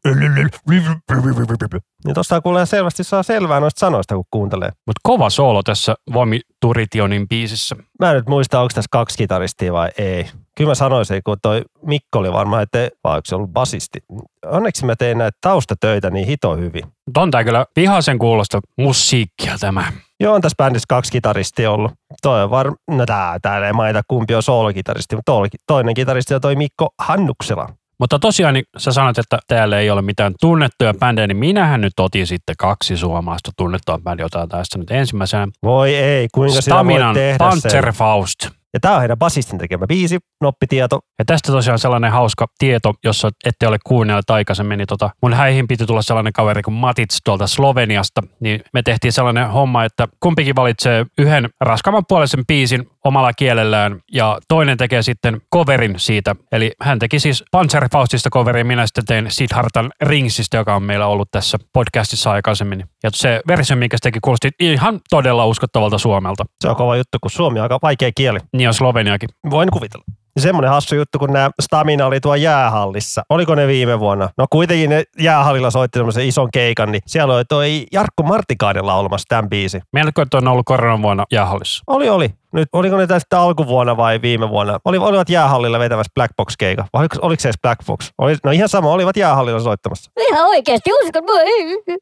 [2.04, 4.68] Niin tosta kuulee selvästi saa selvää noista sanoista, kun kuuntelee.
[4.86, 7.76] Mutta kova soolo tässä Vomi Turitionin biisissä.
[8.00, 10.30] Mä en nyt muista, onko tässä kaksi kitaristia vai ei.
[10.56, 13.98] Kyllä mä sanoisin, kun toi Mikko oli varmaan, että vai onko se ollut basisti.
[14.46, 16.82] Onneksi mä tein näitä taustatöitä niin hito hyvin.
[17.06, 19.92] Mutta on tää kyllä vihaisen kuulosta musiikkia tämä.
[20.20, 21.92] Joo, on tässä bändissä kaksi kitaristia ollut.
[22.22, 22.72] Toi on var...
[22.90, 25.32] No tää, täällä ei mainita kumpi on soolokitaristi, mutta
[25.66, 27.68] toinen kitaristi on toi Mikko Hannuksela.
[28.00, 31.92] Mutta tosiaan niin sä sanoit, että täällä ei ole mitään tunnettuja bändejä, niin minähän nyt
[32.00, 35.46] otin sitten kaksi suomalaista tunnettua bändiä, otetaan tässä nyt ensimmäisenä.
[35.62, 38.40] Voi ei, kuinka Staminan sitä voi tehdä Panzerfaust.
[38.42, 38.57] sen.
[38.74, 41.00] Ja tää on heidän basistin tekemä biisi, noppitieto.
[41.18, 45.68] Ja tästä tosiaan sellainen hauska tieto, jossa ette ole kuunnelleet aikaisemmin, niin tota, mun häihin
[45.68, 50.56] piti tulla sellainen kaveri kuin Matits tuolta Sloveniasta, niin me tehtiin sellainen homma, että kumpikin
[50.56, 56.36] valitsee yhden raskaamman puolisen biisin omalla kielellään ja toinen tekee sitten coverin siitä.
[56.52, 61.28] Eli hän teki siis Panzerfaustista coverin, minä sitten tein Siddhartan Ringsistä, joka on meillä ollut
[61.30, 62.84] tässä podcastissa aikaisemmin.
[63.02, 66.44] Ja se versio, minkä se teki, kuulosti ihan todella uskottavalta Suomelta.
[66.60, 68.38] Se on kova juttu, kun suomi on aika vaikea kieli.
[68.58, 69.28] Niin on Sloveniakin.
[69.50, 70.04] Voin kuvitella.
[70.38, 73.22] Semmoinen hassu juttu, kun nämä Stamina oli tuo jäähallissa.
[73.30, 74.28] Oliko ne viime vuonna?
[74.38, 79.26] No kuitenkin ne jäähallilla soitti semmoisen ison keikan, niin siellä oli toi Jarkko Martikainen laulamassa
[79.28, 79.80] tämän biisi.
[79.92, 81.84] Melko, että on ollut koronan vuonna jäähallissa.
[81.86, 82.30] Oli, oli.
[82.52, 84.78] Nyt, oliko ne tästä alkuvuonna vai viime vuonna?
[84.84, 86.84] Oli, olivat jäähallilla vetämässä Black Box keika.
[86.92, 88.10] Vai oliko, oliko se edes Black Box?
[88.18, 90.10] Oli, no ihan sama, olivat jäähallilla soittamassa.
[90.28, 91.38] Ihan oikeesti, uskon mua.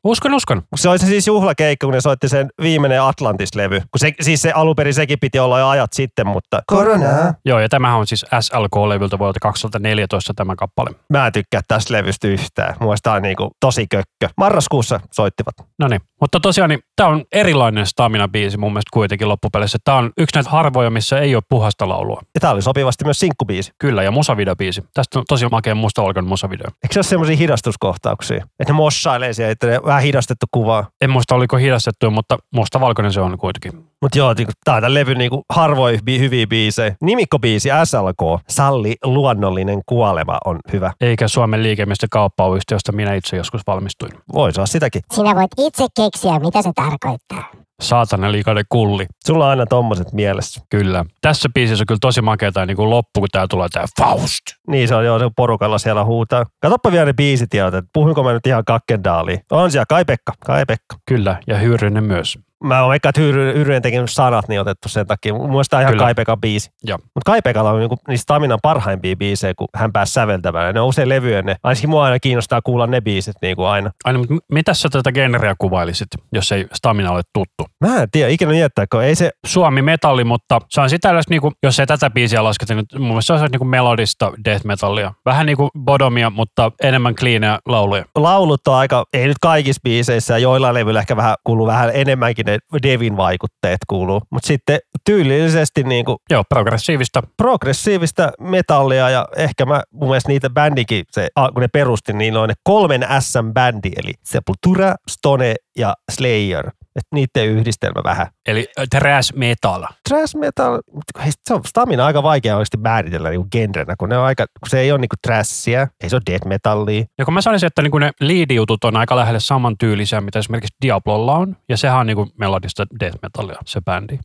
[0.04, 0.62] Uskon, uskon.
[0.76, 3.80] Se oli se siis juhlakeikka, kun ne soitti sen viimeinen Atlantis-levy.
[3.80, 6.62] Kun se, siis se alunperin sekin piti olla jo ajat sitten, mutta...
[6.66, 7.34] Koronaa.
[7.44, 10.90] Joo, ja tämähän on siis SLK-levyltä vuodelta 2014 tämä kappale.
[11.10, 12.74] Mä en tykkää tästä levystä yhtään.
[12.80, 14.28] Mua tää on niinku tosi kökkö.
[14.36, 15.54] Marraskuussa soittivat.
[15.78, 19.78] No niin, mutta tosiaan niin, tämä on erilainen Stamina-biisi mun mielestä kuitenkin loppupeleissä.
[19.84, 22.20] Tämä on yksi näitä harvoja, missä ei ole puhasta laulua.
[22.34, 23.72] Ja tää oli sopivasti myös sinkkubiisi.
[23.78, 24.84] Kyllä, ja musavideobiisi.
[24.94, 26.66] Tästä on tosi makea mustavalkoinen musavideo.
[26.82, 28.46] Eikö se ole semmoisia hidastuskohtauksia?
[28.60, 30.86] Että ne mossailee siellä, että ne vähän hidastettu kuvaa.
[31.00, 33.86] En muista oliko hidastettu, mutta mustavalkoinen se on kuitenkin.
[34.02, 36.96] Mutta joo, niinku, tää on tämän levyn niinku harvoin bi- hyviä biisejä.
[37.02, 40.92] Nimikkobiisi SLK, Salli luonnollinen kuolema on hyvä.
[41.00, 44.12] Eikä Suomen liikemiesten kauppayhtiö, josta minä itse joskus valmistuin.
[44.32, 45.02] Voi saa sitäkin.
[45.14, 47.50] Sinä voit itse keksiä, mitä se tarkoittaa.
[47.82, 49.06] Saatana liikainen kulli.
[49.26, 50.60] Sulla on aina tommoset mielessä.
[50.70, 51.04] Kyllä.
[51.20, 54.42] Tässä biisissä on kyllä tosi makeata niin kuin loppu, kun tää tulee tää Faust.
[54.68, 56.44] Niin se on joo, se porukalla siellä huutaa.
[56.62, 59.40] Katoppa vielä ne biisitiedot, että puhunko mä nyt ihan kakkendaaliin.
[59.50, 60.96] On siellä Kai Pekka, Kai Pekka.
[61.08, 62.38] Kyllä, ja Hyyrynen myös.
[62.64, 65.34] Mä oon Hyyry- Hyyrynen tekin sanat niin otettu sen takia.
[65.34, 66.04] Mun mielestä on ihan Kyllä.
[66.04, 66.70] Kai Pekan biisi.
[66.90, 70.74] Mutta Kai Pekalla on niinku niistä Staminan parhaimpia biisejä, kun hän pääsi säveltämään.
[70.74, 71.56] Ne on usein levyjen ne.
[71.62, 73.90] Ainakin mua aina kiinnostaa kuulla ne biisit niin kuin aina.
[74.04, 77.64] Aina, mutta mitä sä tätä genreä kuvailisit, jos ei Stamina ole tuttu?
[77.84, 81.52] Mä en tiedä, ikinä miettää, kun ei se, Suomi metalli, mutta se on sitä niinku,
[81.62, 85.12] jos ei tätä biisiä lasketa, niin mun mielestä se on niinku melodista death metallia.
[85.24, 88.04] Vähän niinku bodomia, mutta enemmän cleania lauluja.
[88.14, 92.45] laulut on aika, ei nyt kaikissa biiseissä ja joillain levyillä ehkä vähän kuuluu vähän enemmänkin
[92.46, 94.22] ne Devin vaikutteet kuuluu.
[94.30, 97.22] Mutta sitten tyylillisesti niin kuin Joo, progressiivista.
[97.36, 102.48] progressiivista metallia ja ehkä mä, mun mielestä niitä bändikin, se, kun ne perusti, niin on
[102.48, 106.70] ne kolmen S-bändi, eli Sepultura, Stone ja Slayer.
[106.96, 108.26] Että niiden yhdistelmä vähän.
[108.46, 109.84] Eli äh, thrash metal.
[110.08, 110.80] Trash metal,
[111.24, 114.68] hei, se on stamina aika vaikea oikeasti määritellä niin genrenä, kun, ne on aika, kun
[114.68, 117.04] se ei ole niinku trashia, ei se ole death metallia.
[117.18, 121.34] Ja kun mä sanoisin, että niinku ne lead-jutut on aika lähelle samantyylisiä, mitä esimerkiksi Diablolla
[121.34, 124.18] on, ja sehän on niinku melodista death metallia, se bändi.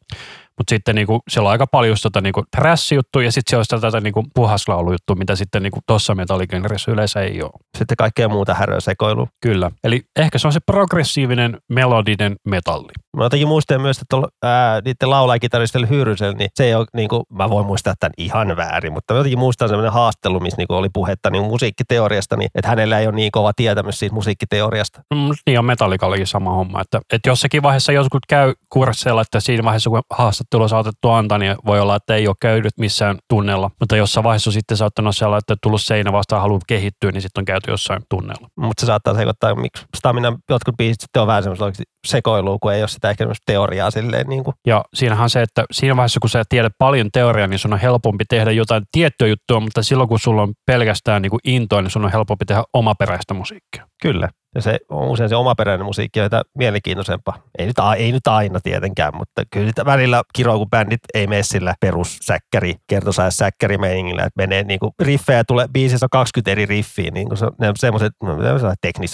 [0.57, 4.01] Mutta sitten niinku, siellä on aika paljon tota niinku trash-juttuja ja sitten siellä on tätä
[4.01, 7.51] niinku puhaslaulujuttua, mitä sitten niinku tuossa metalligenressä yleensä ei ole.
[7.77, 9.27] Sitten kaikkea muuta häröä sekoilu.
[9.41, 9.71] Kyllä.
[9.83, 12.91] Eli ehkä se on se progressiivinen melodinen metalli.
[13.17, 17.09] Mä jotenkin muistan myös, että tuolla, ää, niiden laulajakitaristilla Hyrysellä, niin se ei ole, niin
[17.09, 20.71] kuin, mä voin muistaa tämän ihan väärin, mutta mä jotenkin muistan sellainen haastelu, missä niin
[20.71, 25.01] oli puhetta niin musiikkiteoriasta, niin että hänellä ei ole niin kova tietämys siitä musiikkiteoriasta.
[25.13, 29.63] Mm, niin on metallikallakin sama homma, että, että jossakin vaiheessa joskus käy kursseilla, että siinä
[29.63, 33.71] vaiheessa kun haastattelu on saatettu antaa, niin voi olla, että ei ole käynyt missään tunnella,
[33.79, 37.45] mutta jossain vaiheessa sitten saattanut siellä, että tullut seinä vastaan haluaa kehittyä, niin sitten on
[37.45, 38.49] käyty jossain tunnella.
[38.55, 42.81] Mutta se saattaa sekoittaa, miksi Stamina jotkut biisit sitten on vähän semmoista sekoilua, kun ei
[42.81, 44.55] ole sitä ehkä teoriaa silleen niin kuin.
[44.67, 48.23] Ja siinähän se, että siinä vaiheessa, kun sä tiedät paljon teoriaa, niin sun on helpompi
[48.29, 52.05] tehdä jotain tiettyä juttua, mutta silloin, kun sulla on pelkästään niin kuin intoa, niin sun
[52.05, 53.87] on helpompi tehdä omaperäistä musiikkia.
[54.01, 54.29] Kyllä.
[54.55, 57.37] Ja se on usein se omaperäinen musiikki on mielenkiintoisempaa.
[57.57, 61.75] Ei nyt, ei nyt aina tietenkään, mutta kyllä välillä kiroo, kun bändit ei mene sillä
[61.81, 67.11] perussäkkäri, kertosais säkkäri meiningillä, että menee niin kuin riffejä tulee, biisissä on 20 eri riffiä,
[67.11, 68.37] niin kuin se, ne semmoiset, no,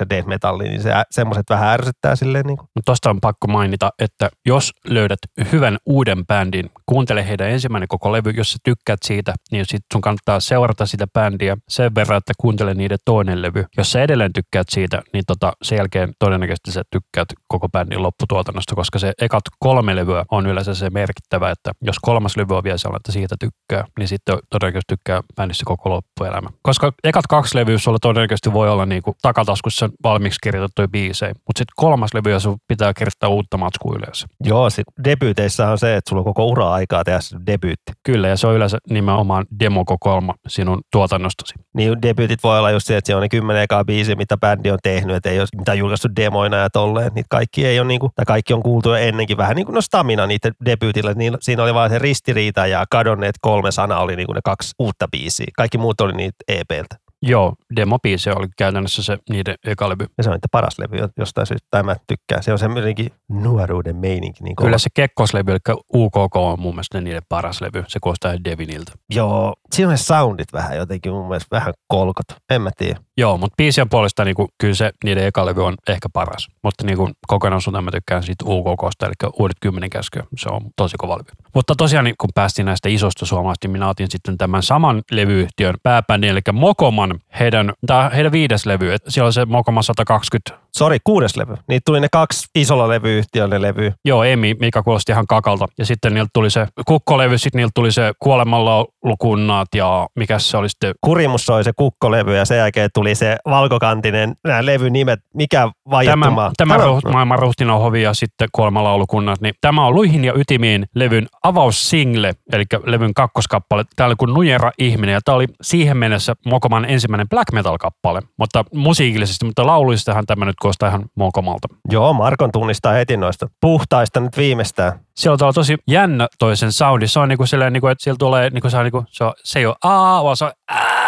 [0.10, 2.45] death metalli, niin se, semmoiset vähän ärsyttää silleen.
[2.45, 2.67] Niin kuin.
[2.86, 5.19] Tuosta on pakko mainita, että jos löydät
[5.52, 10.02] hyvän uuden bändin, kuuntele heidän ensimmäinen koko levy, jos sä tykkäät siitä, niin sit sun
[10.02, 13.65] kannattaa seurata sitä bändiä sen verran, että kuuntele niiden toinen levy.
[13.78, 18.76] Jos sä edelleen tykkäät siitä, niin tota, sen jälkeen todennäköisesti sä tykkäät koko bändin lopputuotannosta,
[18.76, 22.78] koska se ekat kolme levyä on yleensä se merkittävä, että jos kolmas levy on vielä
[22.78, 26.50] sellainen, että siitä tykkää, niin sitten todennäköisesti tykkää bändissä koko loppuelämä.
[26.62, 31.74] Koska ekat kaksi levyä sulla todennäköisesti voi olla niinku takataskussa valmiiksi kirjoitettuja biisejä, mutta sitten
[31.76, 34.28] kolmas levy, jos pitää kirjoittaa uutta matskua yleensä.
[34.44, 37.92] Joo, sit debyyteissä on se, että sulla on koko ura aikaa tehdä se debyytti.
[38.04, 41.54] Kyllä, ja se on yleensä nimenomaan demokokoelma sinun tuotannostasi.
[41.74, 44.66] Niin debyytit voi olla just se, että se on ne kymmenen ekaa biisiä, mitä bändi
[44.71, 47.12] on tehnyt, että ei ole mitään julkaistu demoina ja tolleen.
[47.15, 49.82] Niitä kaikki ei ole niinku, tai kaikki on kuultu jo ennenkin vähän niin kuin no
[49.82, 51.13] Stamina niiden debyytillä.
[51.13, 55.08] Niin, siinä oli vain se ristiriita ja kadonneet kolme sanaa oli niinku ne kaksi uutta
[55.12, 55.47] biisiä.
[55.58, 56.95] Kaikki muut oli niitä EPltä.
[57.21, 60.06] Joo, demobiisi oli käytännössä se niiden eka levy.
[60.17, 62.43] Ja se on niitä paras levy jostain syystä, tai mä tykkään.
[62.43, 64.44] Se on semmoinenkin nuoruuden meininki.
[64.44, 67.84] Niin Kyllä se Kekkoslevy, eli UKK on mun mielestä niiden paras levy.
[67.88, 68.92] Se kuulostaa Deviniltä.
[69.10, 72.26] Joo, siinä on ne soundit vähän jotenkin mun mielestä vähän kolkot.
[72.50, 73.00] En mä tiedä.
[73.18, 76.48] Joo, mutta biisien puolesta niin kuin, kyllä se niiden eka levy on ehkä paras.
[76.63, 80.24] Mutta niin kuin, kokonaisuutena mä tykkään siitä UKKsta, eli Uudet kymmenen käskyä.
[80.38, 81.30] Se on tosi kova levy.
[81.56, 85.76] Mutta tosiaan, niin kun päästiin näistä isosta suomalaisista, niin minä otin sitten tämän saman levyyhtiön
[85.84, 88.96] pääbändin, eli Mokoman, heidän, tämä heidän viides levy.
[89.08, 91.56] Siellä on se Mokoma 120 Sori, kuudes levy.
[91.68, 93.93] Niitä tuli ne kaksi isolla levyyhtiölle levy.
[94.06, 95.65] Joo, Emi, mikä kuulosti ihan kakalta.
[95.77, 100.58] Ja sitten niiltä tuli se kukkolevy, sitten niiltä tuli se kuolemalla lukunnat ja mikä se
[100.58, 100.95] oli sitten?
[101.01, 106.51] Kurimus oli se kukkolevy ja sen jälkeen tuli se valkokantinen, nämä levynimet, mikä vaiettumaa.
[106.58, 111.27] Tämä, tämä, tämä maailman ja sitten kuolemalla lukunnat, niin tämä on Luihin ja Ytimiin levyn
[111.43, 113.84] avaussingle, eli levyn kakkoskappale.
[113.95, 118.65] Täällä kuin Nujera ihminen ja tämä oli siihen mennessä Mokoman ensimmäinen black metal kappale, mutta
[118.73, 121.67] musiikillisesti, mutta lauluistahan tämä nyt kuulostaa ihan mokomalta.
[121.91, 125.00] Joo, Markon tunnistaa heti noista puhtaista nyt viimeistään.
[125.15, 127.08] Siellä on tosi jännä toisen soundi.
[127.08, 129.60] Se on niinku silleen, niinku, että siellä tulee, niinku, se, on, niinku, se, on, se
[129.60, 131.08] ei ole aa, vaan se on ää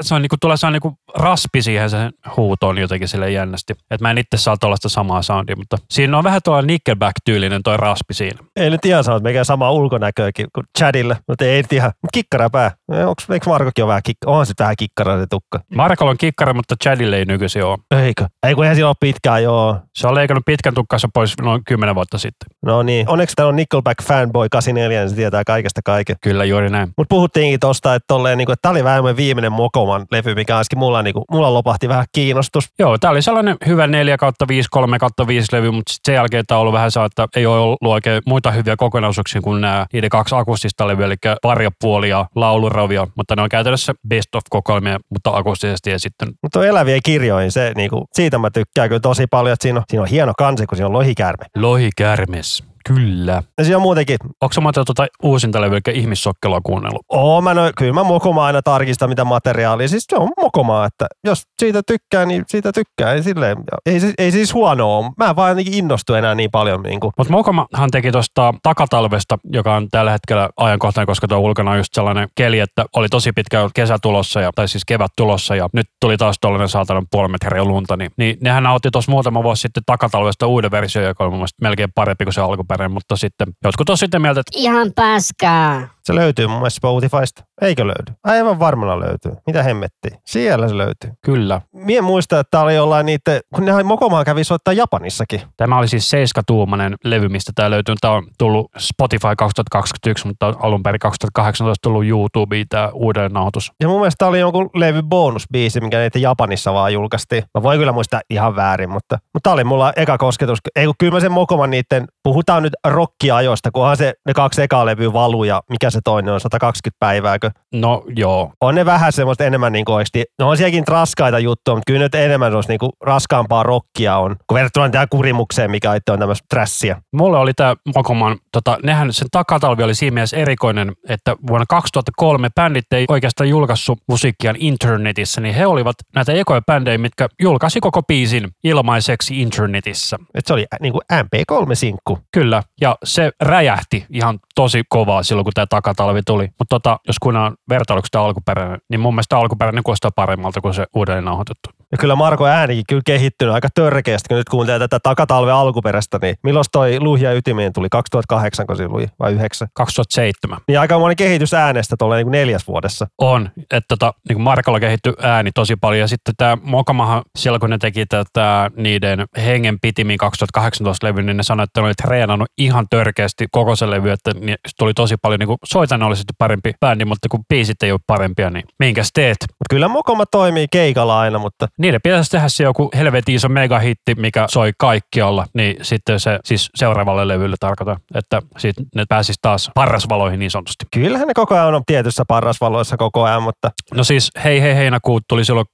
[0.00, 3.72] se on niinku, tulee se on niinku raspi siihen sen huutoon jotenkin sille jännästi.
[3.72, 7.76] Että mä en itse saa tuollaista samaa soundia, mutta siinä on vähän tuolla Nickelback-tyylinen toi
[7.76, 8.38] raspi siinä.
[8.56, 11.92] Ei nyt ihan saa, että mikä sama ulkonäköäkin kuin Chadille, mutta ei nyt ihan.
[12.12, 12.70] Kikkara pää.
[13.06, 14.32] Onks, eikö Markokin ole vähän kikkara?
[14.32, 15.60] Onhan se vähän kikkara se tukka.
[15.74, 17.78] Markolla on kikkara, mutta Chadille ei nykyisin ole.
[18.02, 18.26] Eikö?
[18.46, 19.78] Ei kun eihän siinä ole pitkään, joo.
[19.94, 22.46] Se on leikannut pitkän tukkansa pois noin kymmenen vuotta sitten.
[22.62, 23.08] No niin.
[23.08, 26.16] Onneksi täällä on Nickelback fanboy 84, niin se tietää kaikesta kaiken.
[26.20, 26.88] Kyllä, juuri näin.
[26.96, 30.56] Mutta puhuttiinkin tosta, että, tolleen, niin kuin, että tämä oli vähän viimeinen Mokoman levy, mikä
[30.56, 32.68] olisikin mulla, niin kuin, mulla lopahti vähän kiinnostus.
[32.78, 36.14] Joo, tämä oli sellainen hyvä 4 kautta 5, 3 kautta 5 levy, mutta sitten sen
[36.14, 39.60] jälkeen tämä on ollut vähän saa, että ei ole ollut oikein muita hyviä kokonaisuuksia kuin
[39.60, 44.98] nämä niiden kaksi akustista levyä, eli parjapuolia, lauluravia, mutta ne on käytännössä best of kokoelmia,
[45.10, 46.28] mutta akustisesti ja sitten.
[46.42, 49.84] Mutta eläviä kirjoihin, se, niin kuin, siitä mä tykkään kyllä tosi paljon, että siinä on,
[49.88, 51.44] siinä on hieno kansi, kun siinä on lohikäärme.
[51.56, 52.69] Lohikäärmes.
[52.86, 53.42] Kyllä.
[53.58, 54.16] Ja siinä on muutenkin.
[54.40, 57.02] Onko sä tuota uusinta levyä, eli ihmissokkelua kuunnellut?
[57.08, 59.88] Oo, mä no, kyllä mä Mokoma aina tarkistan mitä materiaalia.
[59.88, 63.12] Siis se on Mokomaa, että jos siitä tykkää, niin siitä tykkää.
[63.12, 65.12] Ei, silleen, ei, ei siis huonoa.
[65.18, 66.82] Mä en vaan jotenkin innostu enää niin paljon.
[66.82, 67.00] Niin.
[67.02, 71.94] Mutta Mokomahan teki tuosta takatalvesta, joka on tällä hetkellä ajankohtainen, koska tuo ulkona on just
[71.94, 75.86] sellainen keli, että oli tosi pitkä kesä tulossa, ja, tai siis kevät tulossa, ja nyt
[76.00, 77.96] tuli taas tuollainen saatanan puoli metriä lunta.
[77.96, 81.92] Niin, niin nehän otti tuossa muutama vuosi sitten takatalvesta uuden versio, joka on mun melkein
[81.94, 85.88] parempi kuin se alkuperäinen alkuperäinen, mutta sitten jotkut on sitten mieltä, että ihan paskaa.
[86.04, 87.44] Se löytyy mun mielestä Spotifysta.
[87.62, 88.12] Eikö löydy?
[88.24, 89.32] Aivan varmana löytyy.
[89.46, 90.20] Mitä hemmettiin?
[90.26, 91.10] Siellä se löytyy.
[91.24, 91.60] Kyllä.
[91.84, 95.42] Mie muista, että tää oli jollain niitä, kun nehän Mokomaa kävi soittaa Japanissakin.
[95.56, 97.94] Tämä oli siis 7-tuumainen levy, mistä tämä löytyy.
[98.00, 103.72] Tämä on tullut Spotify 2021, mutta alun perin 2018 tullut YouTubeen tämä uudelleen nauhoitus.
[103.80, 107.42] Ja mun mielestä tää oli jonkun levy bonusbiisi, mikä niitä Japanissa vaan julkaistiin.
[107.58, 110.58] Mä voin kyllä muistaa ihan väärin, mutta, mutta tää oli mulla eka kosketus.
[110.76, 114.86] Ei kun kyllä mä sen Mokoman niitten, puhutaan nyt rockiajoista, kunhan se ne kaksi ekaa
[114.86, 117.50] levyä valuu ja mikä se toinen on, 120 päivääkö.
[117.74, 121.92] No joo, On ne vähän semmoista enemmän niin oikeasti, no on sielläkin raskaita juttuja, mutta
[121.92, 126.12] kyllä nyt enemmän olisi niin kuin raskaampaa rockia on, kun verrattuna tähän kurimukseen, mikä itse
[126.12, 127.02] on tämmöistä trassia.
[127.12, 132.48] Mulle oli tämä Mokoman, tota, nehän sen takatalvi oli siinä mielessä erikoinen, että vuonna 2003
[132.54, 138.02] bändit ei oikeastaan julkaissut musiikkiaan internetissä, niin he olivat näitä ekoja bändejä, mitkä julkaisi koko
[138.02, 140.16] biisin ilmaiseksi internetissä.
[140.34, 142.18] Et se oli niin kuin MP3-sinkku.
[142.32, 146.48] Kyllä, ja se räjähti ihan tosi kovaa silloin, kun tämä takatalvi tuli.
[146.58, 150.86] Mutta tota, jos kuunnellaan vertailuksi tämä alkuperäinen, niin mun mielestä alkuperäinen kuulostaa paremmalta kuin se
[150.94, 151.59] uudelleen nauhoitettu.
[151.92, 156.36] Ja kyllä Marko äänikin kyllä kehittynyt aika törkeästi, kun nyt kuuntelee tätä takatalven alkuperäistä, niin
[156.42, 157.88] milloin toi Luhja ytimeen tuli?
[157.90, 159.68] 2008, kun se vai 9?
[159.74, 163.06] 2007 Niin aika monen kehitys äänestä tuolla niin neljäs vuodessa.
[163.18, 166.00] on, että tota, niin kuin Markolla kehittyi ääni tosi paljon.
[166.00, 171.36] Ja sitten tämä Mokamahan, siellä kun ne teki tätä niiden hengen pitimiin 2018 levy, niin
[171.36, 175.16] ne sanoi, että ne oli treenannut ihan törkeästi koko se levy, että niin tuli tosi
[175.22, 179.36] paljon niin kuin soitannollisesti parempi bändi, mutta kun biisit ei ole parempia, niin minkäs teet?
[179.40, 184.14] Mutta kyllä Mokoma toimii keikalla aina, mutta Niiden pitäisi tehdä se joku helvetin iso megahitti,
[184.14, 189.70] mikä soi kaikkialla, niin sitten se siis seuraavalle levylle tarkoittaa, että sitten ne pääsisi taas
[189.74, 190.84] parrasvaloihin niin sanotusti.
[190.92, 195.22] kyllähän ne koko ajan on tietyssä parrasvaloissa koko ajan, mutta No siis Hei Hei Heinäkuut
[195.28, 195.66] tuli silloin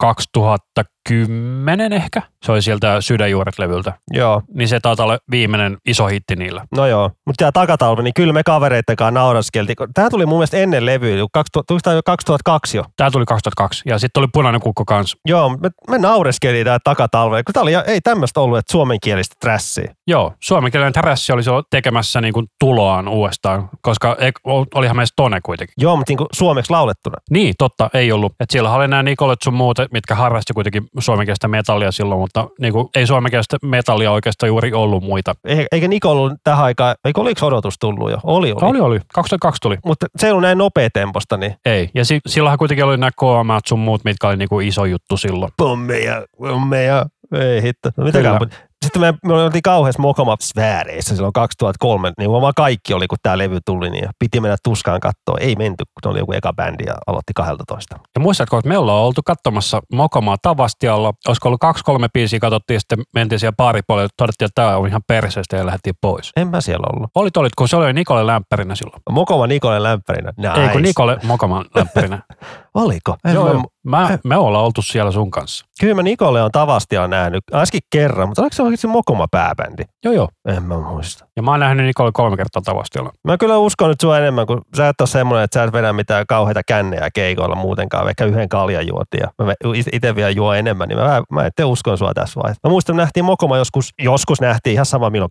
[1.06, 2.22] 2010 ehkä.
[2.42, 3.92] Se oli sieltä Sydänjuuret-levyltä.
[4.10, 6.64] joo, Niin se taitaa olla viimeinen iso hitti niillä.
[6.76, 7.10] no joo.
[7.26, 9.76] Mutta tämä takatalvi, niin kyllä me kavereitten kanssa nauraskeltiin.
[9.94, 12.84] Tämä tuli mun mielestä ennen levyä, 2000, tuliko tää jo 2002 jo?
[12.96, 15.18] Tämä tuli 2002 ja sitten oli Punainen kukko kanssa.
[15.24, 19.94] Joo, me, me naureskeltiin tää takatalve, kun tää oli, ei tämmöistä ollut, että suomenkielistä trässiä.
[20.06, 24.32] Joo, suomenkielinen trässi oli tekemässä niin kuin tuloaan uudestaan, koska ei,
[24.74, 25.74] olihan meistä Tone kuitenkin.
[25.78, 27.16] Joo, mutta niin suomeksi laulettuna.
[27.30, 28.32] Niin, totta, ei ollut.
[28.40, 32.72] Et siellä oli nämä Nikolet sun muut, mitkä harrasti kuitenkin suomenkielistä metallia silloin, mutta niin
[32.72, 35.34] kuin, ei suomenkielistä metallia oikeastaan juuri ollut muita.
[35.44, 38.18] Eikä, eikä Niko ollut tähän aikaan, eikö oliko odotus tullut jo?
[38.24, 38.70] Oli, oli.
[38.70, 39.00] Oli, oli.
[39.14, 39.78] 2002 tuli.
[39.86, 41.90] Mutta se ei ollut näin nopea temposta, niin Ei.
[41.94, 45.52] Ja si- silloinhan kuitenkin oli nämä KM sun muut, mitkä oli niinku iso juttu silloin.
[45.56, 47.90] pommeja, pommeja, ei hitto.
[47.96, 48.38] No, mitäkään,
[48.86, 53.38] sitten me, me oltiin kauheassa mokoma sfääreissä silloin 2003, niin varmaan kaikki oli, kun tämä
[53.38, 55.36] levy tuli, niin piti mennä tuskaan katsoa.
[55.40, 57.96] Ei menty, kun se oli joku eka bändi ja aloitti 12.
[58.14, 61.12] Ja muistatko, että me ollaan oltu katsomassa Mokomaa Tavastialla.
[61.28, 65.56] Olisiko ollut kaksi-kolme biisiä, katsottiin sitten mentiin siellä baaripuolelle, todettiin, että tämä on ihan perseestä
[65.56, 66.32] ja lähdettiin pois.
[66.36, 67.10] En mä siellä ollut.
[67.14, 69.02] Olit, olit, kun se oli Nikole lämpärinä silloin.
[69.10, 70.32] Mokoma Nikolen lämpärinä.
[70.36, 70.62] Nice.
[70.62, 72.22] Ei kun Nikole Mokoman lämpärinä.
[72.76, 73.16] Oliko?
[73.24, 73.62] En joo, mä, joo.
[73.86, 75.66] Mä, me ollaan oltu siellä sun kanssa.
[75.80, 79.82] Kyllä mä Nikolle on Tavastia nähnyt, ainakin kerran, mutta oliko se oikeasti Mokoma pääbändi?
[80.04, 80.28] Joo, joo.
[80.48, 81.26] En mä muista.
[81.36, 83.12] Ja mä oon nähnyt Nikole kolme kertaa Tavastialla.
[83.24, 85.92] Mä kyllä uskon nyt sua enemmän, kun sä et ole semmoinen, että sä et vedä
[85.92, 89.54] mitään kauheita kännejä keikoilla muutenkaan, ehkä yhden kaljan juotin ja mä
[89.92, 92.60] itse vielä juo enemmän, niin mä, mä ette uskon sua tässä vaiheessa.
[92.64, 95.30] Mä muistan, nähtiin Mokoma joskus, joskus nähtiin ihan sama milloin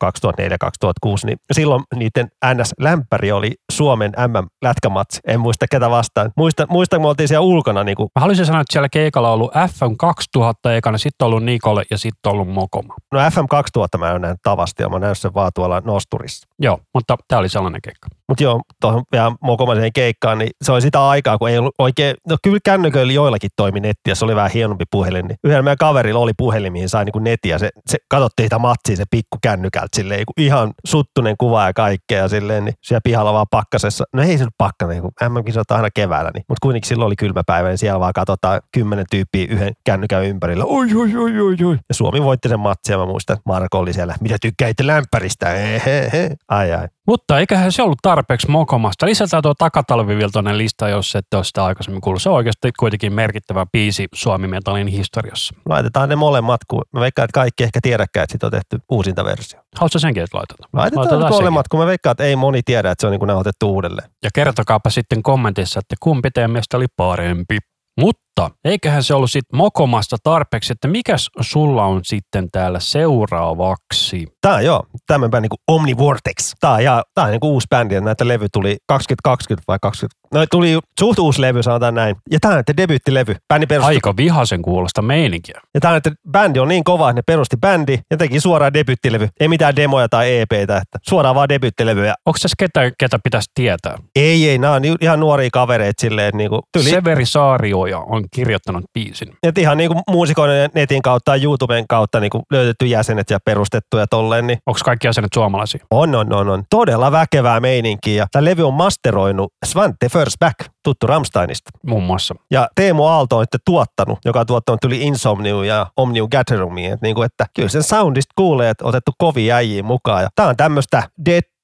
[1.06, 5.20] 2004-2006, niin silloin niiden NS-lämpäri oli Suomen MM-lätkämatsi.
[5.28, 6.32] En muista ketä vastaan.
[6.38, 9.28] Muista, muista kun me oltiin siellä ulkona, niin kuin, Mä haluaisin sanoa, että siellä keikalla
[9.28, 12.94] on ollut FM 2000 ekana, sitten on ollut Nikole ja sitten on ollut Mokoma.
[13.14, 16.48] no FM 2000 mä en ole nähnyt tavasti ja mä nähnyt sen vaan tuolla Nosturissa.
[16.60, 18.08] Joo, mutta tämä oli sellainen keikka.
[18.30, 22.16] Mutta joo, tuohon vielä mokomaiseen keikkaan, niin se oli sitä aikaa, kun ei ollut oikein,
[22.30, 25.78] no kyllä kännyköillä joillakin toimi netti, ja se oli vähän hienompi puhelin, niin yhdellä meidän
[25.78, 29.38] kaverilla oli puhelin, mihin sai niinku netti, ja se, se katsottiin sitä matsia, se pikku
[29.42, 34.04] kännykältä, silleen kun ihan suttunen kuva ja kaikkea, ja silleen, niin siellä pihalla vaan pakkasessa,
[34.14, 37.42] no ei se nyt pakkanen, kun MM-kisat aina keväällä, niin, mutta kuitenkin silloin oli kylmä
[37.46, 41.78] päivä, niin siellä vaan katsotaan kymmenen tyyppiä yhden kännykän ympärillä, oi, oi, oi, oi, oi.
[41.90, 46.30] Ja Suomi voitti sen matsin, ja mä muistan, Marko oli siellä, mitä tykkäitte lämpäristä, Ehehe.
[46.48, 46.88] ai ai.
[47.08, 49.06] Mutta eiköhän se ollut tarpeeksi mokomasta.
[49.06, 52.22] Lisätään tuo takatalvi vielä tuonne listaan, jos ette ole sitä aikaisemmin kuullut.
[52.22, 55.56] Se on oikeasti kuitenkin merkittävä biisi Suomi Metalin historiassa.
[55.70, 59.26] Laitetaan ne molemmat, kun mä veikkaan, että kaikki ehkä tiedäkään, että siitä on tehty uusinta
[59.26, 59.60] versio.
[59.76, 60.70] Haluatko senkin, että laitetaan?
[60.74, 63.28] Laitetaan, Laitetaan molemmat, kun mä veikkaan, että ei moni tiedä, että se on niin kuin
[63.28, 64.10] nauhoitettu uudelleen.
[64.24, 67.58] Ja kertokaapa sitten kommentissa, että kumpi teidän mielestä oli parempi.
[68.02, 74.28] Mutta Mutta eiköhän se ollut sitten mokomasta tarpeeksi, että mikäs sulla on sitten täällä seuraavaksi?
[74.42, 76.54] Tää on joo, tämmöinen niin kuin Omnivortex.
[76.60, 80.26] Tää ja, tää on niin kuin uusi bändi, että näitä levy tuli 2020 vai 20.
[80.34, 82.16] No tuli suht uusi levy, sanotaan näin.
[82.32, 83.36] Ja tää on näiden debyyttilevy.
[83.54, 85.62] Bändi perusti, Aika vihasen kuulosta meininkiä.
[85.74, 88.74] ja tää on näiden, bändi on niin kova, että ne perusti bändi ja teki suoraan
[88.74, 89.30] debyyttilevy.
[89.40, 92.16] Ei mitään demoja tai EPtä, että suoraan vaan debyyttilevyjä.
[92.26, 93.98] Onko se ketä, ketä pitäisi tietää?
[94.16, 98.84] Ei, ei, nämä on ihan nuoria kavereita silleen, että niinku, tyli, Severi Saarioja on kirjoittanut
[98.94, 99.38] biisin.
[99.44, 104.08] että ihan niinku muusikoiden netin kautta tai YouTuben kautta niinku löydetty jäsenet ja perustettu ja
[104.08, 105.86] tolleen, niin Onko kaikki jäsenet suomalaisia?
[105.92, 106.64] on, on, on, on.
[106.70, 108.16] Todella väkevää meininkiä.
[108.16, 111.70] Ja tämä levy on masteroinut Svante First Back, tuttu Rammsteinista.
[111.86, 112.36] Muun muassa.
[112.52, 116.94] Ja Teemu Aalto on sitten tuottanut, joka on tuottanut tuli Insomnium ja Omnium Gatherumiin.
[116.94, 120.24] Että, niinku, että kyllä sen soundista kuulee, että otettu kovia äijiä mukaan.
[120.24, 121.04] Ja tää on tämmöistä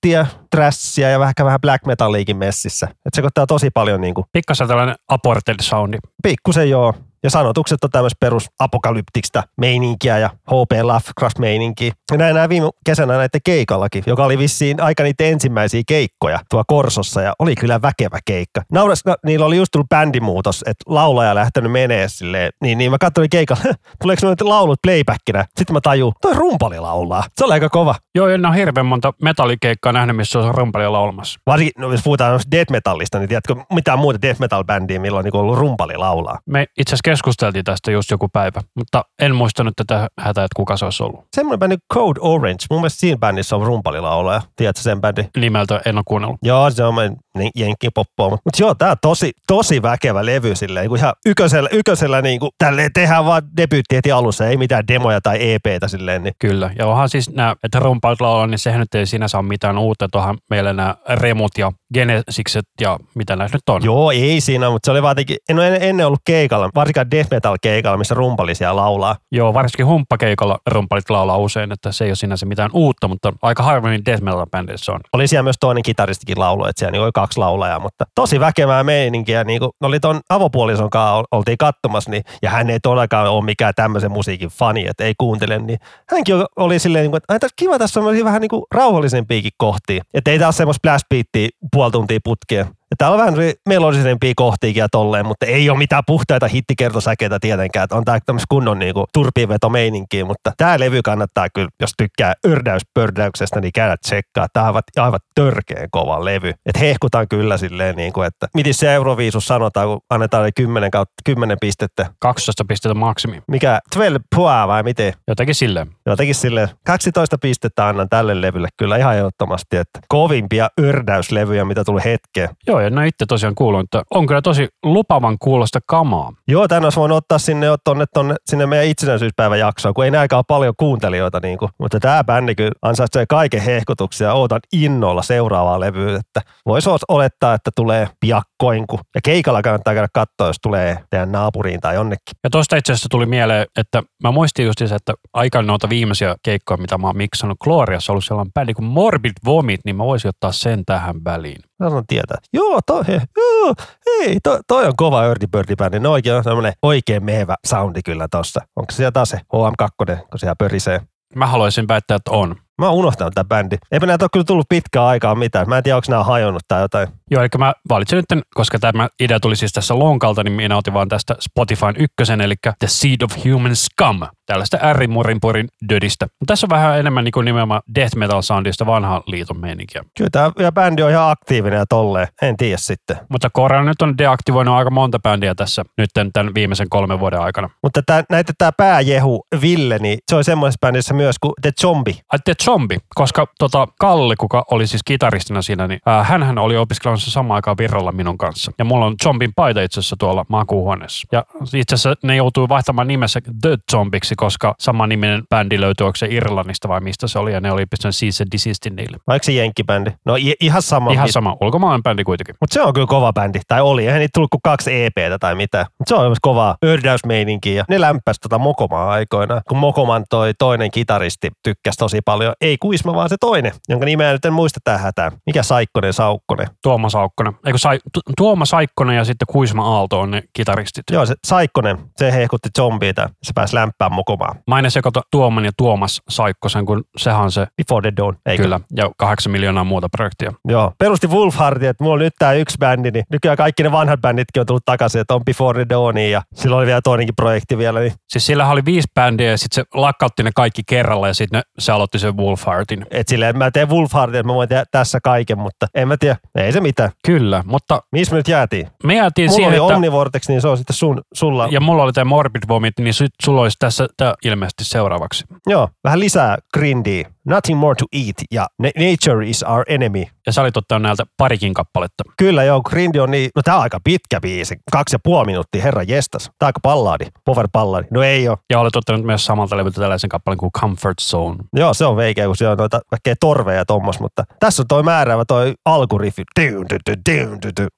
[0.07, 2.87] deettiä, trashia ja vähän, vähän black metalliikin messissä.
[2.89, 5.97] Että se koittaa tosi paljon niinku, Pikkasen tällainen aported soundi.
[6.23, 6.93] pikkusen joo.
[7.23, 11.91] Ja sanotukset on tämmöistä perus apokalyptista meininkiä ja HP Lovecraft meininkiä.
[12.11, 16.63] Ja näin näin viime kesänä näiden keikallakin, joka oli vissiin aika niitä ensimmäisiä keikkoja tuo
[16.67, 18.61] Korsossa ja oli kyllä väkevä keikka.
[18.71, 22.51] Nauras, no, niillä oli just tullut bändimuutos, että laulaja lähtenyt menee silleen.
[22.61, 23.63] Niin, niin mä katsoin keikalla,
[24.01, 25.45] tuleeko noita laulut playbackina.
[25.57, 27.23] Sitten mä tajun, toi rumpali laulaa.
[27.35, 27.95] Se oli aika kova.
[28.15, 31.39] Joo, en ole hirveän monta metallikeikkaa nähnyt, missä on rumpalia laulamassa.
[31.47, 35.25] Varsinkin, no, jos puhutaan death metallista, niin tiedätkö mitään muuta death metal bändiä, millä on
[35.25, 36.39] niin ollut rumpali laulaa.
[36.45, 40.77] Me itse asiassa keskusteltiin tästä just joku päivä, mutta en muistanut tätä hätää, että kuka
[40.77, 41.25] se olisi ollut.
[41.35, 42.65] Semmoinen bändi Code Orange.
[42.69, 44.41] Mun mielestä siinä bändissä on rumpalilaulaja.
[44.55, 45.23] Tiedätkö sen bändi?
[45.37, 46.37] Nimeltä en ole kuunnellut.
[46.43, 46.95] Joo, se on
[47.37, 48.29] niin jenkkipoppoa.
[48.29, 50.89] Mutta mut joo, tää on tosi, tosi väkevä levy silleen.
[50.89, 54.47] Niin ihan yköisellä, yköisellä niin kuin, tälleen tehdään vaan debyytti heti alussa.
[54.47, 56.23] Ei mitään demoja tai EPtä silleen.
[56.23, 56.33] Niin.
[56.39, 56.71] Kyllä.
[56.79, 60.07] Ja onhan siis nämä, että rumpailut laulaa, niin sehän nyt ei sinänsä ole mitään uutta.
[60.11, 63.83] Tuohan meillä nämä remut ja genesikset ja mitä näissä nyt on.
[63.83, 65.15] Joo, ei siinä, mutta se oli vaan
[65.49, 69.15] en ole ennen- ennen ollut keikalla, varsinkaan death metal keikalla, missä rumpalisia laulaa.
[69.31, 73.63] Joo, varsinkin humppakeikolla rumpalit laulaa usein, että se ei ole sinänsä mitään uutta, mutta aika
[73.63, 74.99] harvemmin death metal bändissä on.
[75.13, 78.83] Oli siellä myös toinen kitaristikin laulu, että siellä niin oli kaksi laulajaa, mutta tosi väkevää
[78.83, 79.43] meininkiä.
[79.43, 83.43] Niin kuin, oli ton avopuolison kanssa ol- oltiin katsomassa, niin, ja hän ei todellakaan ole
[83.45, 85.79] mikään tämmöisen musiikin fani, että ei kuuntele, niin
[86.09, 89.51] hänkin oli silleen, niin kuin, että "Ai, tässä kiva, tässä on vähän niin kuin rauhallisempiakin
[89.57, 90.03] kohtia.
[90.13, 92.65] Että ei taas semmoista beattiä puoli tuntia putkeen.
[92.91, 97.83] Ja täällä on vähän melodisempia kohtiakin ja tolleen, mutta ei ole mitään puhtaita hittikertosäkeitä tietenkään.
[97.83, 103.61] Että on tää tämmöistä kunnon niinku turpiinvetomeininkiä, mutta tämä levy kannattaa kyllä, jos tykkää ördäyspördäyksestä,
[103.61, 104.47] niin käydä tsekkaa.
[104.53, 106.49] Tämä on aivan, aivan törkeen kova levy.
[106.65, 110.91] Et hehkutaan kyllä silleen, niin kuin, että miten se Euroviisus sanotaan, kun annetaan ne 10,
[110.91, 112.05] kautta, 10 pistettä.
[112.19, 113.41] 12 pistettä maksimi.
[113.47, 115.13] Mikä, 12 pois vai miten?
[115.27, 115.87] Jotenkin silleen.
[116.05, 122.01] Jotenkin silleen, 12 pistettä annan tälle levylle kyllä ihan ehdottomasti, että kovimpia ördäyslevyjä, mitä tuli
[122.05, 122.49] hetkeen.
[122.67, 126.33] Joo, ja no itse tosiaan kuulun, että on kyllä tosi lupavan kuulosta kamaa.
[126.47, 130.43] Joo, tänään olisi voinut ottaa sinne, tonne, tonne, sinne meidän itsenäisyyspäivän jaksoon, kun ei näinkään
[130.47, 131.39] paljon kuuntelijoita.
[131.43, 131.69] Niin kuin.
[131.79, 136.19] Mutta tämä bändi kyllä ansaitsee kaiken hehkutuksia ja ootan innolla seuraavaa levyä.
[136.19, 141.31] Että voisi olettaa, että tulee piakkoin, kun, ja keikalla kannattaa käydä katsoa, jos tulee teidän
[141.31, 142.35] naapuriin tai jonnekin.
[142.43, 146.35] Ja tuosta itse asiassa tuli mieleen, että mä muistin just se, että aikaan noita viimeisiä
[146.43, 150.03] keikkoja, mitä mä oon miksannut Gloriassa, on ollut sellainen bändi kuin Morbid Vomit, niin mä
[150.03, 151.61] voisin ottaa sen tähän väliin.
[151.81, 152.37] Mä sanon tietää.
[152.53, 153.73] Joo, toi, he, joo,
[154.05, 155.99] hei, toi, toi on kova Early Birdi bändi.
[155.99, 158.61] No oikein on semmoinen oikein mehevä soundi kyllä tossa.
[158.75, 161.01] Onko siellä taas se HM2, kun siellä pörisee?
[161.35, 162.55] Mä haluaisin väittää, että on.
[162.81, 163.77] Mä oon unohtanut tämän bändi.
[163.91, 165.69] Eipä näitä ole kyllä tullut pitkään aikaa mitään.
[165.69, 167.07] Mä en tiedä, onko nämä hajonnut tai jotain.
[167.31, 170.93] Joo, eli mä valitsin nyt, koska tämä idea tuli siis tässä lonkalta, niin minä otin
[170.93, 176.25] vaan tästä Spotifyn ykkösen, eli The Seed of Human Scum, tällaista ärrimurinpurin dödistä.
[176.25, 180.03] Mutta tässä on vähän enemmän niin kuin nimenomaan death metal soundista vanhan liiton meininkiä.
[180.17, 182.27] Kyllä tämä bändi on ihan aktiivinen ja tolleen.
[182.41, 183.17] En tiedä sitten.
[183.29, 187.69] Mutta Korea nyt on deaktivoinut aika monta bändiä tässä nyt tämän viimeisen kolmen vuoden aikana.
[187.83, 192.15] Mutta tää, näitä tämä pääjehu Ville, niin se on semmoisessa bändissä myös kuin The Zombie.
[192.31, 196.77] Ai The Zombie, koska tota, Kalle, kuka oli siis kitaristina siinä, niin ää, hänhän oli
[197.21, 198.71] opiskelemassa samaan aikaan virralla minun kanssa.
[198.77, 201.27] Ja mulla on Zombin paita itse asiassa tuolla makuuhuoneessa.
[201.31, 201.43] Ja
[201.75, 206.27] itse asiassa ne joutui vaihtamaan nimessä The Zombiksi, koska sama niminen bändi löytyy, onko se
[206.29, 209.17] Irlannista vai mistä se oli, ja ne oli pistänyt Cease and Desistin niille.
[209.27, 210.09] Vaikka se jenkkibändi.
[210.25, 211.11] No i- ihan sama.
[211.11, 212.55] Ihan sama, ulkomaalainen bändi kuitenkin.
[212.61, 213.59] Mutta se on kyllä kova bändi.
[213.67, 214.05] Tai oli.
[214.05, 215.85] Eihän niitä tullut kuin kaksi EPtä tai mitään.
[215.99, 217.75] Mutta se on myös kovaa ördäysmeininkiä.
[217.75, 219.61] Ja ne lämpäs tota Mokomaa aikoinaan.
[219.69, 222.53] Kun Mokoman toi toinen kitaristi tykkäsi tosi paljon.
[222.61, 225.31] Ei Kuisma, vaan se toinen, jonka nimeä nyt en muista tähän hätään.
[225.45, 226.67] Mikä Saikkonen, Saukkonen?
[226.83, 227.53] Tuomas Saukkonen.
[227.65, 231.03] Eikö Sai, Tu- Tuoma Saikkonen ja sitten Kuisma Aalto on ne kitaristit.
[231.11, 233.29] Joo, se Saikkonen, se hehkutti zombiita.
[233.43, 234.55] Se pääsi lämpään mukumaan.
[234.67, 238.63] Mä aina sekoitan Tuoman ja Tuomas Saikkosen, kun sehän on se Before the Dawn, eikö?
[238.63, 238.79] kyllä.
[238.95, 240.51] Ja kahdeksan miljoonaa muuta projektia.
[240.67, 240.91] Joo.
[240.99, 244.59] Perusti Wolfhardin, että mulla on nyt tää yksi bändi, niin nykyään kaikki ne vanhat bänditkin
[244.59, 247.99] on tullut takaisin, että on Before the Dawnia ja silloin oli vielä toinenkin projekti vielä,
[247.99, 251.61] niin Siis sillä oli viisi bändiä ja sitten se lakkautti ne kaikki kerralla ja sitten
[251.79, 253.05] se aloitti sen Wolfheartin.
[253.11, 256.35] et silleen mä teen Wolfhardin, että mä voin tehdä tässä kaiken, mutta en mä tiedä,
[256.55, 257.00] ei se mitään.
[257.25, 258.87] Kyllä, mutta Missä me nyt jäätiin?
[259.03, 259.95] me jäätiin Mulla siihen, oli että...
[259.95, 261.67] Omnivortex, niin se on sitten sun, sulla.
[261.71, 265.45] Ja mulla oli tämä Morbid Vomit, niin sit sulla olisi tässä tää ilmeisesti seuraavaksi.
[265.67, 267.29] Joo, vähän lisää grindiä.
[267.47, 270.23] Nothing more to eat ja Na- Nature is our enemy.
[270.45, 272.23] Ja sä olit ottanut näiltä parikin kappaletta.
[272.37, 274.75] Kyllä joo, grindi on niin, no tää on aika pitkä biisi.
[274.91, 276.43] Kaksi ja puoli minuuttia, herra jestas.
[276.43, 278.07] Tää on aika palladi, power palladi.
[278.11, 278.57] No ei oo.
[278.69, 281.55] Ja olet ottanut myös samalta levyltä tällaisen kappaleen kuin Comfort Zone.
[281.73, 284.87] Joo, se on veikeä, kun siellä on noita kaikkea torveja ja tommos, mutta tässä on
[284.87, 286.43] toi määräävä toi alkuriffi.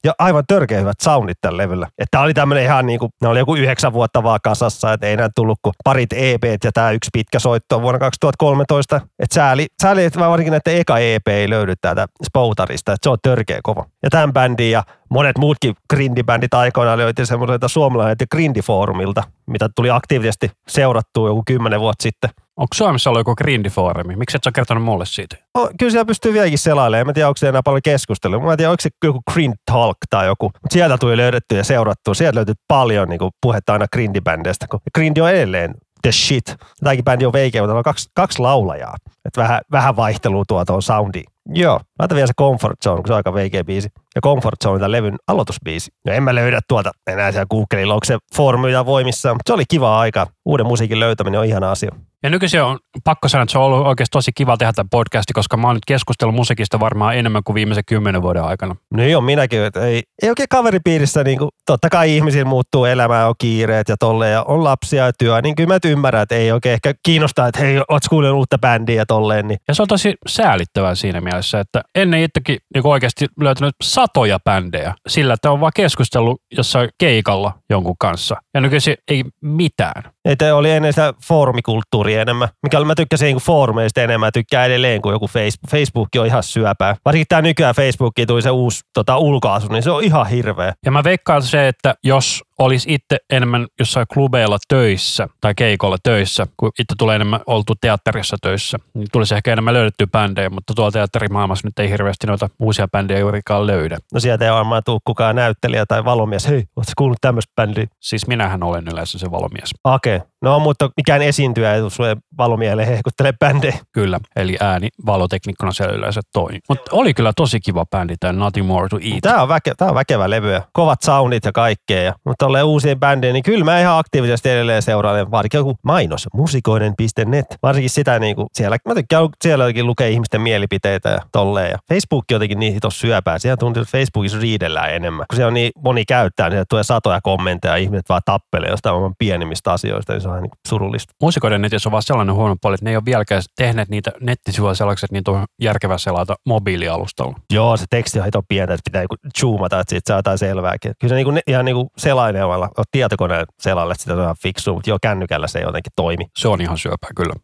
[0.04, 1.86] Ja aivan törkeä hyvät soundit tällä levyllä.
[1.86, 5.16] Että tää oli tämmönen ihan niinku, ne oli joku yhdeksän vuotta vaan kasassa, että ei
[5.16, 9.00] näin tullut kuin parit EPt ja tää yksi pitkä soitto vuonna 2013.
[9.18, 13.18] Että sääli, sääli, että varsinkin näiden eka EP ei löydy täältä Spoutarista, että se on
[13.22, 13.84] törkeä kova.
[14.02, 20.50] Ja tämän bändin ja monet muutkin grindibändit aikoinaan löytyi semmoiselta suomalaiselta grindifoorumilta, mitä tuli aktiivisesti
[20.68, 22.30] seurattua joku kymmenen vuotta sitten.
[22.56, 24.16] Onko Suomessa ollut joku grindifoorumi?
[24.16, 25.36] Miksi et sä kertonut mulle siitä?
[25.54, 27.00] No, kyllä siellä pystyy vieläkin selailemaan.
[27.00, 28.40] En mä tiedä, onko se enää paljon keskustelua.
[28.40, 30.46] Mä en tiedä, onko se joku Grind Talk tai joku.
[30.46, 32.14] Mutta sieltä tuli löydetty ja seurattu.
[32.14, 34.66] Sieltä löytyy paljon niin kuin, puhetta aina grindibändeistä.
[34.68, 35.74] Kun grindi on edelleen
[36.04, 36.44] the shit.
[36.80, 38.96] Tämäkin bändi on veikeä, mutta on kaksi, kaksi laulajaa.
[39.24, 41.24] Että vähän, vähän vaihtelua tuo tuon soundiin.
[41.48, 43.88] Joo, laita vielä se Comfort Zone, kun se on aika veikeä biisi.
[44.14, 45.90] Ja Comfort Zone on tämän levyn aloitusbiisi.
[46.06, 49.34] No en mä löydä tuolta enää siellä Googlella, onko se formyja voimissa.
[49.34, 50.26] Mutta se oli kiva aika.
[50.44, 51.90] Uuden musiikin löytäminen on ihana asia.
[52.24, 55.32] Ja nykyisin on pakko sanoa, että se on ollut oikeasti tosi kiva tehdä tämä podcasti,
[55.32, 58.76] koska mä oon nyt keskustellut musiikista varmaan enemmän kuin viimeisen kymmenen vuoden aikana.
[58.94, 59.64] No joo, minäkin.
[59.64, 63.96] Että ei, ei oikein kaveripiirissä, niin kuin, totta kai ihmisillä muuttuu elämää, on kiireet ja
[63.96, 67.48] tolleen, ja on lapsia ja työ, niin kyllä mä ymmärrän, että ei oikein ehkä kiinnostaa,
[67.48, 71.20] että hei, oot kuunnellut uutta bändiä ja tolleen, niin Ja se on tosi säälittävää siinä
[71.20, 76.88] mielessä, että ennen itsekin niin oikeasti löytänyt satoja bändejä sillä, että on vaan keskustellut jossain
[76.98, 78.36] keikalla jonkun kanssa.
[78.54, 80.13] Ja nykyisin ei mitään.
[80.24, 85.12] Että oli ennen sitä foorumikulttuuria enemmän, mikä mä tykkäsin niin foorumeista enemmän, tykkää edelleen kuin
[85.12, 85.70] joku Facebook.
[85.70, 86.96] Facebook on ihan syöpää.
[87.04, 90.74] Varsinkin tämä nykyään Facebookiin tuli se uusi tota, ulkoasu, niin se on ihan hirveä.
[90.84, 96.46] Ja mä veikkaan se, että jos olisi itse enemmän jossain klubeilla töissä tai keikolla töissä,
[96.56, 100.90] kun itse tulee enemmän oltu teatterissa töissä, niin tulisi ehkä enemmän löydetty bändejä, mutta tuolla
[100.90, 103.98] teatterimaailmassa nyt ei hirveästi noita uusia bändejä juurikaan löydä.
[104.12, 106.48] No sieltä ei varmaan tule kukaan näyttelijä tai valomies.
[106.48, 107.86] Hei, ootko kuullut tämmöistä bändiä?
[108.00, 109.70] Siis minähän olen yleensä se valomies.
[109.84, 110.16] Okei.
[110.16, 110.28] Okay.
[110.42, 113.78] No mutta mikään esiintyjä ei tule sulle valomielle hehkuttele bändejä.
[113.92, 116.60] Kyllä, eli ääni valoteknikkona siellä yleensä toimii.
[116.68, 119.20] Mutta oli kyllä tosi kiva bändi tämä Nothing More to Eat.
[119.22, 122.02] Tämä on, väke, tää on väkevä levy ja kovat soundit ja kaikkea.
[122.02, 125.30] Ja, mutta tolleen uusien bändejä, niin kyllä mä ihan aktiivisesti edelleen seuraan.
[125.30, 127.46] Varsinkin joku mainos, musikoiden.net.
[127.62, 131.70] Varsinkin sitä niin kuin siellä, mä tykkään sielläkin lukee ihmisten mielipiteitä ja tolleen.
[131.70, 133.38] Ja Facebook jotenkin niin hitos syöpää.
[133.38, 135.26] Siellä tuntuu, että Facebookissa riidellään enemmän.
[135.30, 138.94] Kun se on niin moni käyttää, niin tulee satoja kommentteja ja ihmiset vaan tappelee jostain
[138.94, 141.14] aivan pienimmistä asioista, niin se on ihan niin surullista.
[141.20, 144.74] Muusikoiden netissä on vaan sellainen huono puoli, että ne ei ole vieläkään tehneet niitä nettisivuja
[144.74, 147.38] sellaiseksi, että niitä on järkevä selata mobiilialustalla.
[147.52, 150.92] Joo, se teksti on hito pientä, että pitää niinku zoomata, että siitä saa jotain selvääkin.
[151.00, 155.46] Kyllä se niinku, ihan niinku selailemalla, oot tietokoneen selalle, sitä on fiksu, mutta joo, kännykällä
[155.46, 156.24] se ei jotenkin toimi.
[156.36, 157.34] Se on ihan syöpää kyllä.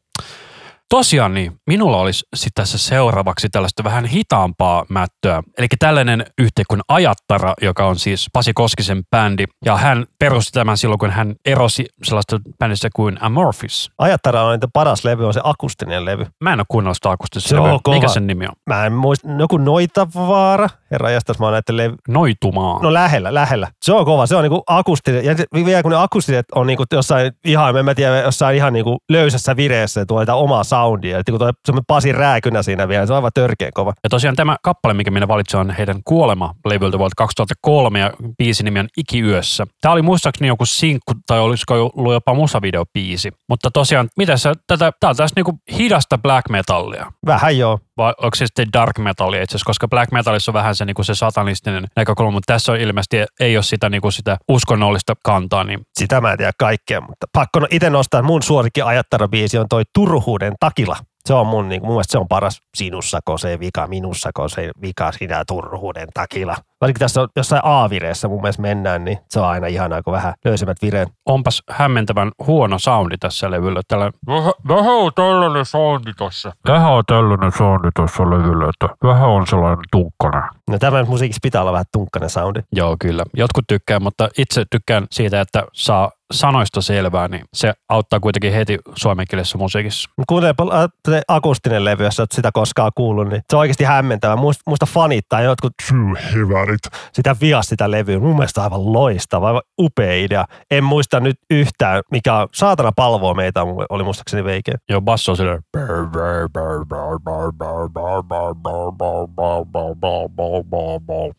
[0.91, 5.43] Tosiaan niin, minulla olisi sitten tässä seuraavaksi tällaista vähän hitaampaa mättöä.
[5.59, 9.45] Eli tällainen yhtiö kuin Ajattara, joka on siis Pasi Koskisen bändi.
[9.65, 13.91] Ja hän perusti tämän silloin, kun hän erosi sellaista bändistä kuin Amorphis.
[13.99, 16.27] Ajattara on, että paras levy on se akustinen levy.
[16.41, 17.57] Mä en ole kuunnellut sitä akustista.
[17.57, 17.79] Levyä.
[17.91, 18.53] Mikä sen nimi on?
[18.67, 21.97] Mä en muista, joku Noitavaara, herra jästäs, mä oon näiden levy.
[22.09, 22.83] Noitumaa.
[22.83, 23.69] No lähellä, lähellä.
[23.83, 25.25] Se on kova, se on niinku akustinen.
[25.25, 25.35] Ja
[25.65, 29.57] vielä kun ne akustiset on niinku jossain ihan, en mä tiedä, jossain ihan niinku löysässä
[29.57, 31.19] vireessä, tuo jotain omaa soundia.
[31.19, 33.93] Että kun semmoinen Pasi Rääkynä siinä vielä, se on aivan törkeän kova.
[34.03, 38.81] Ja tosiaan tämä kappale, mikä minä valitsin, on heidän Kuolema-levyltä vuodelta 2003 ja biisin nimi
[38.81, 39.67] on Ikiyössä.
[39.81, 43.31] Tämä oli muistaakseni joku sinkku tai olisiko ollut jopa musavideobiisi.
[43.49, 47.13] Mutta tosiaan, mitä sä, tätä, tää on taas niinku hidasta black metallia.
[47.27, 47.79] Vähän joo.
[47.97, 51.03] Vai onko se sitten dark metallia itse asiassa, koska black metalissa on vähän se, niinku
[51.03, 55.81] se satanistinen näkökulma, mutta tässä on ilmeisesti ei ole sitä, niinku sitä uskonnollista kantaa, niin
[55.99, 59.83] Sitä mä en tiedä kaikkea, mutta pakko itse nostaa mun suosikki ajattara biisi on toi
[59.95, 60.97] Turhuuden takila.
[61.25, 65.13] Se on mun, niin mun mielestä se on paras sinussako se vika, minussako se vika,
[65.13, 66.57] sinä turhuuden takilla.
[66.81, 70.35] Varsinkin tässä on jossain A-vireessä mun mielestä mennään, niin se on aina ihanaa, kun vähän
[70.45, 71.09] löysemmät vireet.
[71.27, 73.81] Onpas hämmentävän huono soundi tässä levyllä.
[73.89, 74.11] Tällä...
[74.27, 76.53] Vähän, vähän on tällainen soundi tossa.
[76.69, 80.43] Vähän on tällainen soundi tuossa levyllä, että vähän on sellainen tunkkainen.
[80.71, 82.61] No tämä musiikissa pitää olla vähän tunkkainen soundi.
[82.73, 83.25] Joo, kyllä.
[83.35, 88.79] Jotkut tykkää, mutta itse tykkään siitä, että saa sanoista selvää, niin se auttaa kuitenkin heti
[88.97, 90.11] suomenkielisessä musiikissa.
[90.29, 94.37] Kuuntelepa se akustinen levy, jos et sitä koskaan kuullut, niin se on oikeasti hämmentävä.
[94.37, 96.81] Muista, muista fanittaa jotkut Syyhivärit.
[97.13, 98.19] sitä vias sitä levyä.
[98.19, 100.45] Mun mielestä aivan loistava, aivan upea idea.
[100.71, 103.61] En muista nyt yhtään, mikä on saatana palvoa meitä,
[103.91, 104.75] oli muistaakseni veikeä.
[104.89, 105.63] Joo, basso on silleen.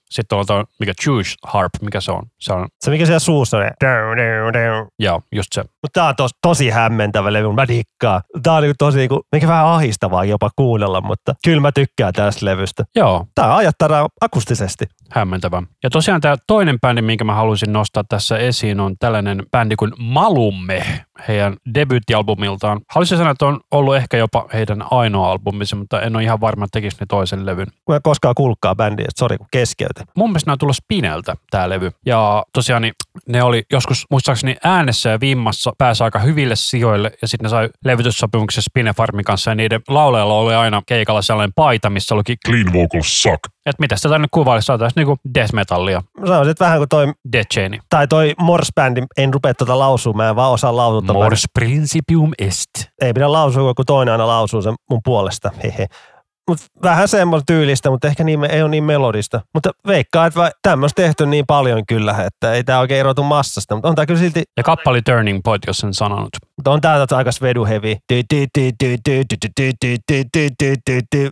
[0.09, 2.23] Sitten on tuo, mikä Jewish harp, mikä se on.
[2.39, 5.61] Se on, Se mikä siellä suussa on, joo, just se.
[5.61, 8.21] mutta tää on tos, tosi hämmentävä levy, mä dikkaan.
[8.43, 12.45] Tää on niinku tosi niinku, mikä vähän ahistavaa jopa kuunnella, mutta kyllä mä tykkään tästä
[12.45, 12.83] levystä.
[12.95, 14.85] Joo, Tää ajattaa akustisesti.
[15.11, 15.63] hämmentävä.
[15.83, 19.91] Ja tosiaan tämä toinen bändi, minkä mä haluaisin nostaa tässä esiin, on tällainen bändi kuin
[19.97, 20.83] Malumme,
[21.27, 22.81] heidän debyyttialbumiltaan.
[22.89, 26.65] Haluaisin sanoa, että on ollut ehkä jopa heidän ainoa albumissa, mutta en ole ihan varma,
[26.65, 27.67] että tekisi ne toisen levyn.
[27.85, 30.05] Kun en koskaan kuulkaa bändiä, että sori kun keskeytin.
[30.17, 31.91] Mun mielestä nämä on tullut Spineltä, tämä levy.
[32.05, 32.93] Ja tosiaan niin
[33.27, 37.69] ne oli joskus muistaakseni äänessä ja vimmassa pääsi aika hyville sijoille ja sitten ne sai
[37.85, 43.01] levytyssopimuksen Spinefarmin kanssa ja niiden laulajalla oli aina keikalla sellainen paita, missä olikin, Clean vocal
[43.03, 43.39] suck.
[43.65, 47.47] Että mitä sitä tänne kuvailisi, saataisiin niinku death metallia, sanoisin, että vähän kuin toi, death
[47.53, 47.79] chaini.
[47.89, 51.13] tai toi Morse-bändi, en rupea tuota lausua, mä en vaan osaa lausua.
[51.13, 52.69] Mors principium est.
[53.01, 55.51] Ei pidä lausua, kun toinen aina lausuu sen mun puolesta.
[55.63, 55.87] Hehe.
[56.49, 59.41] Mut vähän semmoista tyylistä, mutta ehkä niin, ei ole niin melodista.
[59.53, 63.75] Mutta veikkaa, että tämmöistä tehty niin paljon kyllä, että ei tämä oikein erotu massasta.
[63.75, 66.29] Mutta on tämä kyllä silti, Ja kappali Turning Point, jos sen sanonut.
[66.61, 67.95] Mutta on tää aika svedu heavy.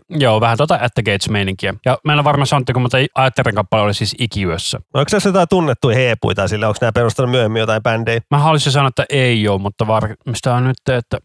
[0.09, 1.73] Joo, vähän tota At the Gates-meininkiä.
[1.86, 4.80] Ja mä en ole varma Santtiko, mutta Aetterin kappale oli siis ikiyössä.
[4.93, 6.67] Onko tässä jotain tunnettuja heepuita sille?
[6.67, 8.21] Onko nämä perustanut myöhemmin jotain bändejä?
[8.32, 11.17] Mä haluaisin sanoa, että ei joo, mutta varmistaa nyt, että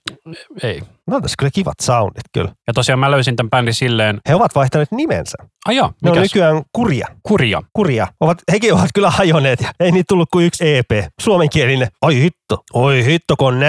[0.63, 0.83] ei.
[1.07, 2.53] No tässä kyllä kivat soundit kyllä.
[2.67, 4.21] Ja tosiaan mä löysin tämän bändin silleen.
[4.29, 5.37] He ovat vaihtaneet nimensä.
[5.67, 7.07] Ai joo, Ne on nykyään Kurja.
[7.23, 7.63] Kurja.
[7.73, 8.07] Kurja.
[8.21, 10.91] Ovat, hekin ovat kyllä hajoneet ja ei niitä tullut kuin yksi EP.
[11.21, 11.89] Suomenkielinen.
[12.03, 12.65] Ai hitto.
[12.73, 13.61] Oi hitto, kun on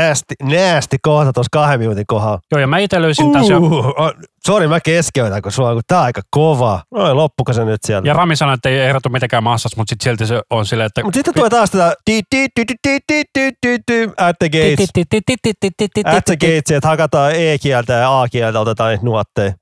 [0.41, 2.39] näästi, näästi kohta tuossa kahden minuutin kohdalla.
[2.51, 3.93] Joo, ja mä itse löysin tässä jo, Uh,
[4.45, 6.83] Sori, mä keskeytän, kun sulla on, kun tää on aika kova.
[6.91, 8.07] No loppuko se nyt sieltä?
[8.07, 11.03] Ja Rami sanoi, että ei ehdotu mitenkään massas, mutta sit silti se on silleen, että...
[11.03, 11.95] Mutta sitten tulee taas tätä at
[14.39, 14.89] the gates.
[16.05, 19.53] At the gates, että hakataan E-kieltä ja A-kieltä, otetaan niitä nuotteja.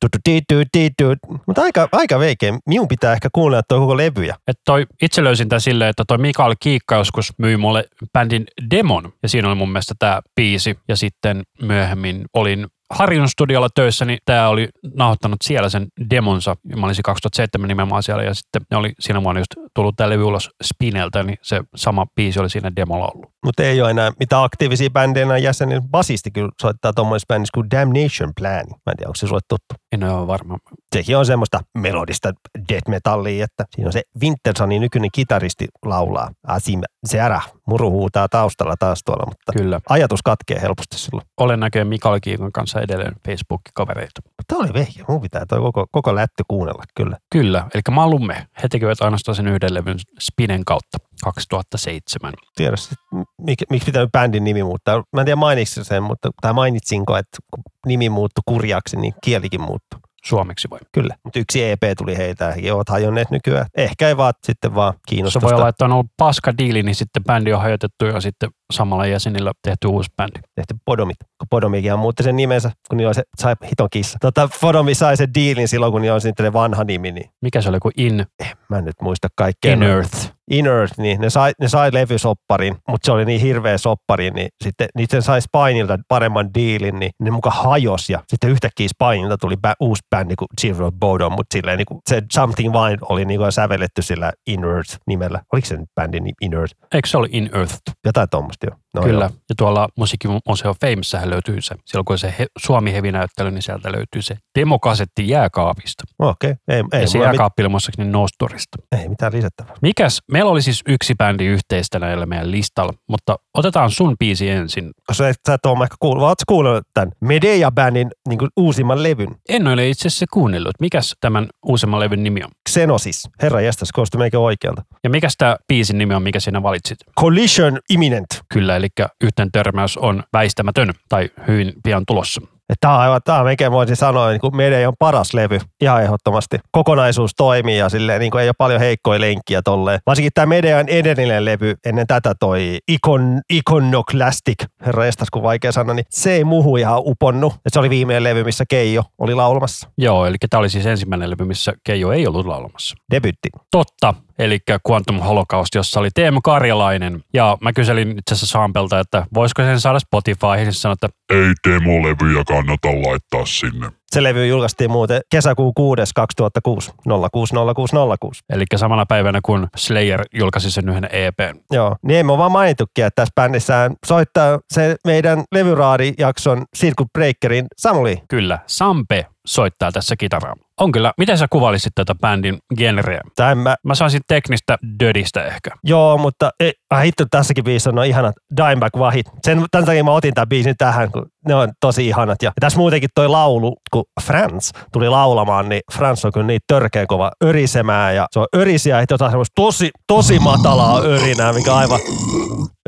[1.46, 2.58] Mutta aika, aika veikeä.
[2.68, 4.36] Minun pitää ehkä kuunnella toi koko levyjä.
[4.48, 9.14] Et toi, itse löysin tämän silleen, että toi Mikael Kiikka joskus myi mulle bändin demon.
[9.24, 10.80] Ja siinä oli mun mielestä tämä biisi.
[10.88, 16.56] Ja sitten myöhemmin olin Harjun studiolla töissä, niin tämä oli nauhoittanut siellä sen demonsa.
[16.76, 20.24] Mä olisin 2007 nimenomaan siellä, ja sitten ne oli siinä vuonna just tullut tämä levy
[20.24, 23.32] ulos Spineltä, niin se sama biisi oli siinä demolla ollut.
[23.46, 25.82] Mutta ei ole enää mitään aktiivisia bändejä enää jäseniä.
[25.92, 28.66] Basisti kyllä soittaa tuommoisessa bändissä kuin Damnation Plan.
[28.70, 29.76] Mä en tiedä, onko se sulle tuttu.
[29.92, 30.58] En ole varma.
[30.96, 32.32] Sekin on semmoista melodista
[32.70, 36.32] death metallia, että siinä on se Wintersonin nykyinen kitaristi laulaa.
[36.48, 37.42] Asim Zera.
[37.68, 39.80] Muru huutaa taustalla taas tuolla, mutta Kyllä.
[39.90, 41.28] ajatus katkee helposti silloin.
[41.38, 44.22] Olen näköjään Mikael Kiikon kanssa edelleen Facebook-kavereita.
[44.48, 45.06] Tämä oli vehjä.
[45.08, 47.18] Mun pitää toi koko, koko lätty kuunnella kyllä.
[47.32, 48.48] Kyllä, eli Malumme.
[48.64, 52.34] He tekevät ainoastaan sen yhden levyn Spinen kautta 2007.
[52.56, 52.98] Tiedä, sit,
[53.42, 55.04] mik, miksi pitää bändin nimi muuttaa.
[55.14, 59.62] Mä en tiedä mainitsin sen, mutta tai mainitsinko, että kun nimi muuttui kurjaksi, niin kielikin
[59.62, 60.00] muuttui.
[60.26, 60.80] Suomeksi vai?
[60.92, 63.66] Kyllä, mutta yksi EP tuli heitä he ovat hajonneet nykyään.
[63.78, 65.48] Ehkä ei vaan sitten vaan Se kiinnostusta.
[65.48, 69.06] voi olla, että on ollut paska diili, niin sitten bändi on hajotettu ja sitten samalla
[69.06, 70.40] jäsenillä tehty uusi bändi.
[70.56, 74.18] tehty Podomit, kun Podomikin muutti sen nimensä, kun niillä oli se, sai hiton kissa.
[74.22, 77.70] Tota, Podomi sai sen diilin silloin, kun niillä oli sitten vanha nimi, niin Mikä se
[77.70, 78.26] oli kuin In,
[78.70, 79.74] mä en nyt muista kaikkea.
[79.74, 80.34] in Earth?
[80.52, 84.50] In Earth, niin ne sai, ne sai levysopparin, mutta se oli niin hirveä soppari, niin
[84.64, 89.58] sitten niiden sai Spinilta paremman diilin, niin ne muka hajos ja sitten yhtäkkiä Spinilta tuli
[89.58, 93.40] bä, uusi bändi kuin Zero Bodom, mutta silleen niin kuin se Something Wild oli niin
[93.40, 95.42] kuin sävelletty sillä In Earth nimellä.
[95.54, 96.76] Oliko se nyt bändin In Earth?
[96.94, 97.76] Eikö se oli In Earth?
[98.06, 98.83] Jotain tuommoista viktig.
[98.96, 99.26] No Kyllä.
[99.26, 99.32] Joo.
[99.50, 101.76] Ja tuolla Musiikkimuseo Famessähän löytyy se.
[101.86, 106.04] Silloin kun se he, Suomi hevi näyttely, niin sieltä löytyy se demokasetti jääkaapista.
[106.20, 106.58] Okei, okay.
[106.68, 108.78] ei, ei, ja se mulla mit, jääkaappi oli muistaakseni Nostorista.
[109.02, 109.76] ei mitään lisättävää.
[109.82, 110.20] Mikäs?
[110.32, 114.92] Meillä oli siis yksi bändi yhteistä näillä meidän listalla, mutta otetaan sun biisi ensin.
[115.12, 119.36] sä, sä et ole ehkä kuullut, ootko kuullut tämän Medea-bändin niin uusimman levyn?
[119.50, 120.74] En ole itse asiassa kuunnellut.
[120.80, 122.50] Mikäs tämän uusimman levyn nimi on?
[122.70, 123.30] Xenosis.
[123.42, 124.82] Herra jästäs, koostuu meikä oikealta.
[125.04, 126.98] Ja mikäs tämä biisin nimi on, mikä sinä valitsit?
[127.20, 128.28] Collision Imminent.
[128.54, 132.42] Kyllä, eli yhteen törmäys on väistämätön tai hyvin pian tulossa.
[132.80, 136.04] Tämä on aivan, tämä on melkein voisin sanoa, niin kuin meidän on paras levy, ihan
[136.04, 136.58] ehdottomasti.
[136.72, 140.00] Kokonaisuus toimii ja silleen, niin kuin ei ole paljon heikkoja lenkkiä tolleen.
[140.06, 145.96] Varsinkin tämä Medean edellinen levy, ennen tätä toi Icon, Iconoclastic, herra estas kun vaikea sanoa,
[145.96, 147.54] niin se ei muhu ihan uponnut.
[147.54, 149.90] Et se oli viimeinen levy, missä Keijo oli laulamassa.
[149.98, 152.96] Joo, eli tämä oli siis ensimmäinen levy, missä Keijo ei ollut laulamassa.
[153.12, 153.50] Debytti.
[153.72, 154.60] Totta, eli
[154.90, 157.24] Quantum Holocaust, jossa oli Teemu Karjalainen.
[157.34, 160.74] Ja mä kyselin itse asiassa Sampelta, että voisiko sen saada Spotifyhin.
[160.74, 163.92] Se sanoi, että Ei demolevyjä kannata laittaa sinne.
[164.14, 166.02] Se levy julkaistiin muuten kesäkuun 6.
[166.16, 168.42] 2006, 060606.
[168.50, 171.60] eli samana päivänä kun Slayer julkaisi sen yhden E EPn.
[171.72, 177.66] Joo, niin emme ole vaan mainitukin, että tässä bändissään soittaa se meidän levyraadijakson Circuit Breakerin
[177.78, 178.22] Samuli.
[178.30, 180.56] Kyllä, Sampe soittaa tässä kitaraa.
[180.82, 181.14] On kyllä.
[181.18, 183.22] Miten sä kuvailisit tätä bändin genreä?
[183.52, 185.72] En mä, Mä saisin teknistä dödistä ehkä.
[185.84, 189.26] joo, mutta ei, ah, hitto tässäkin biisissä on ihanat Dimebag Vahit.
[189.44, 192.42] Sen, tämän takia mä otin tämän biisin tähän, kun ne on tosi ihanat.
[192.44, 197.08] Ja tässä muutenkin toi laulu, kun Frans tuli laulamaan, niin Frans on kyllä niin törkeän
[197.08, 198.16] kova örisemään.
[198.16, 202.00] Ja se on örisiä, että jotain semmoista tosi, tosi matalaa örinää, mikä aivan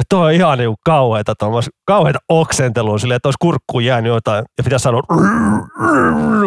[0.09, 4.63] toi on ihan niinku kauheita, tommoista, kauheita oksentelua silleen, että olisi kurkkuun jäänyt jotain ja
[4.63, 5.01] pitäisi sanoa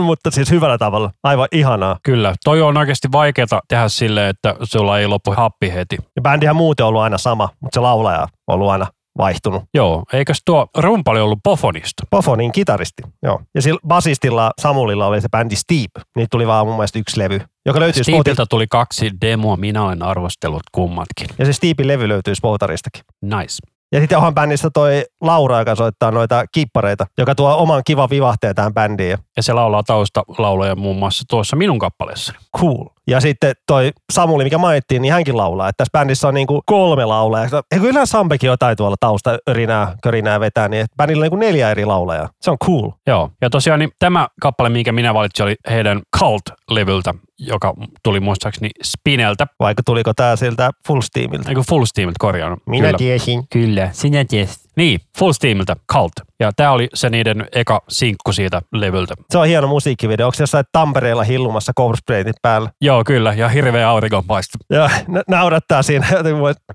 [0.03, 1.11] mutta siis hyvällä tavalla.
[1.23, 1.97] Aivan ihanaa.
[2.03, 5.97] Kyllä, toi on oikeasti vaikeaa tehdä silleen, että sulla ei loppu happi heti.
[6.17, 8.87] Ja bändihän muuten on ollut aina sama, mutta se laulaja on ollut aina
[9.19, 9.63] vaihtunut.
[9.75, 12.03] Joo, eikös tuo rumpali ollut Pofonista?
[12.11, 13.41] Pofonin kitaristi, joo.
[13.55, 15.91] Ja sillä basistilla Samulilla oli se bändi Steep.
[16.17, 18.21] Niitä tuli vaan mun mielestä yksi levy, joka löytyy Spotify.
[18.21, 21.29] Steepiltä tuli kaksi demoa, minä olen arvostellut kummatkin.
[21.39, 23.03] Ja se Steepin levy löytyy Spotaristakin.
[23.23, 23.57] Nice.
[23.93, 28.55] Ja sitten onhan bändissä toi Laura, joka soittaa noita kippareita, joka tuo oman kivan vivahteen
[28.55, 29.19] tähän bändiin.
[29.37, 32.39] Ja se laulaa taustalauluja muun muassa tuossa minun kappaleessani.
[32.59, 32.85] cool.
[33.09, 35.69] Ja sitten toi Samuli, mikä mainittiin, niin hänkin laulaa.
[35.69, 37.63] Että tässä bändissä on niinku kolme laulajaa.
[37.73, 41.71] Eikö kyllä Sampekin jotain tuolla tausta örinää, körinää vetää, niin että bändillä on niinku neljä
[41.71, 42.29] eri laulajaa.
[42.41, 42.91] Se on cool.
[43.07, 48.71] Joo, ja tosiaan niin tämä kappale, minkä minä valitsin, oli heidän Cult-levyltä, joka tuli muistaakseni
[48.83, 51.49] Spineltä, Vaikka tuliko tää siltä Full Steamilta?
[51.49, 52.61] eikö Full Steamiltä korjannut.
[52.67, 52.99] Minä Kyllä.
[52.99, 53.45] tiesin.
[53.53, 54.68] Kyllä, sinä tiesit.
[54.79, 56.13] Niin, Full Steamiltä, Cult.
[56.41, 59.15] Ja tämä oli se niiden eka sinkku siitä levyltä.
[59.31, 60.27] Se on hieno musiikkivideo.
[60.27, 62.71] Onko se jossain Tampereella hillumassa coverspraytit päällä?
[62.81, 64.59] Joo, kyllä, ja hirveä auringonpaisto.
[64.71, 66.07] Joo, n- naurattaa siinä.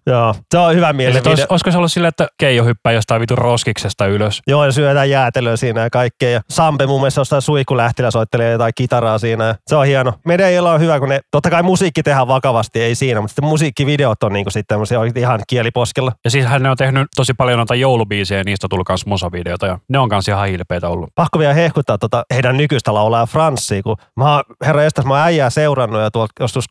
[0.07, 1.21] Joo, se on hyvä mieli.
[1.25, 4.41] olis, olisiko se ollut silleen, että Keijo hyppää jostain vitun roskiksesta ylös?
[4.47, 6.29] Joo, ja syödään jäätelöä siinä ja kaikkea.
[6.29, 9.45] Ja Sampe mun mielestä jostain suihkulähtilä soittelee jotain kitaraa siinä.
[9.45, 10.13] ja Se on hieno.
[10.25, 14.23] Meidän on hyvä, kun ne, totta kai musiikki tehdään vakavasti, ei siinä, mutta sitten musiikkivideot
[14.23, 14.79] on niinku sitten
[15.17, 16.11] ihan kieliposkella.
[16.23, 19.79] Ja siis hän on tehnyt tosi paljon noita joulubiisejä ja niistä tuli myös musavideoita ja
[19.89, 21.09] ne on kanssa ihan hilpeitä ollut.
[21.15, 25.23] Pakko vielä hehkuttaa tota heidän nykyistä laulaa Franssia, kun mä oon, herra Estas, mä oon
[25.23, 26.65] äijää seurannut jo tuolta joskus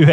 [0.00, 0.06] 2009-2010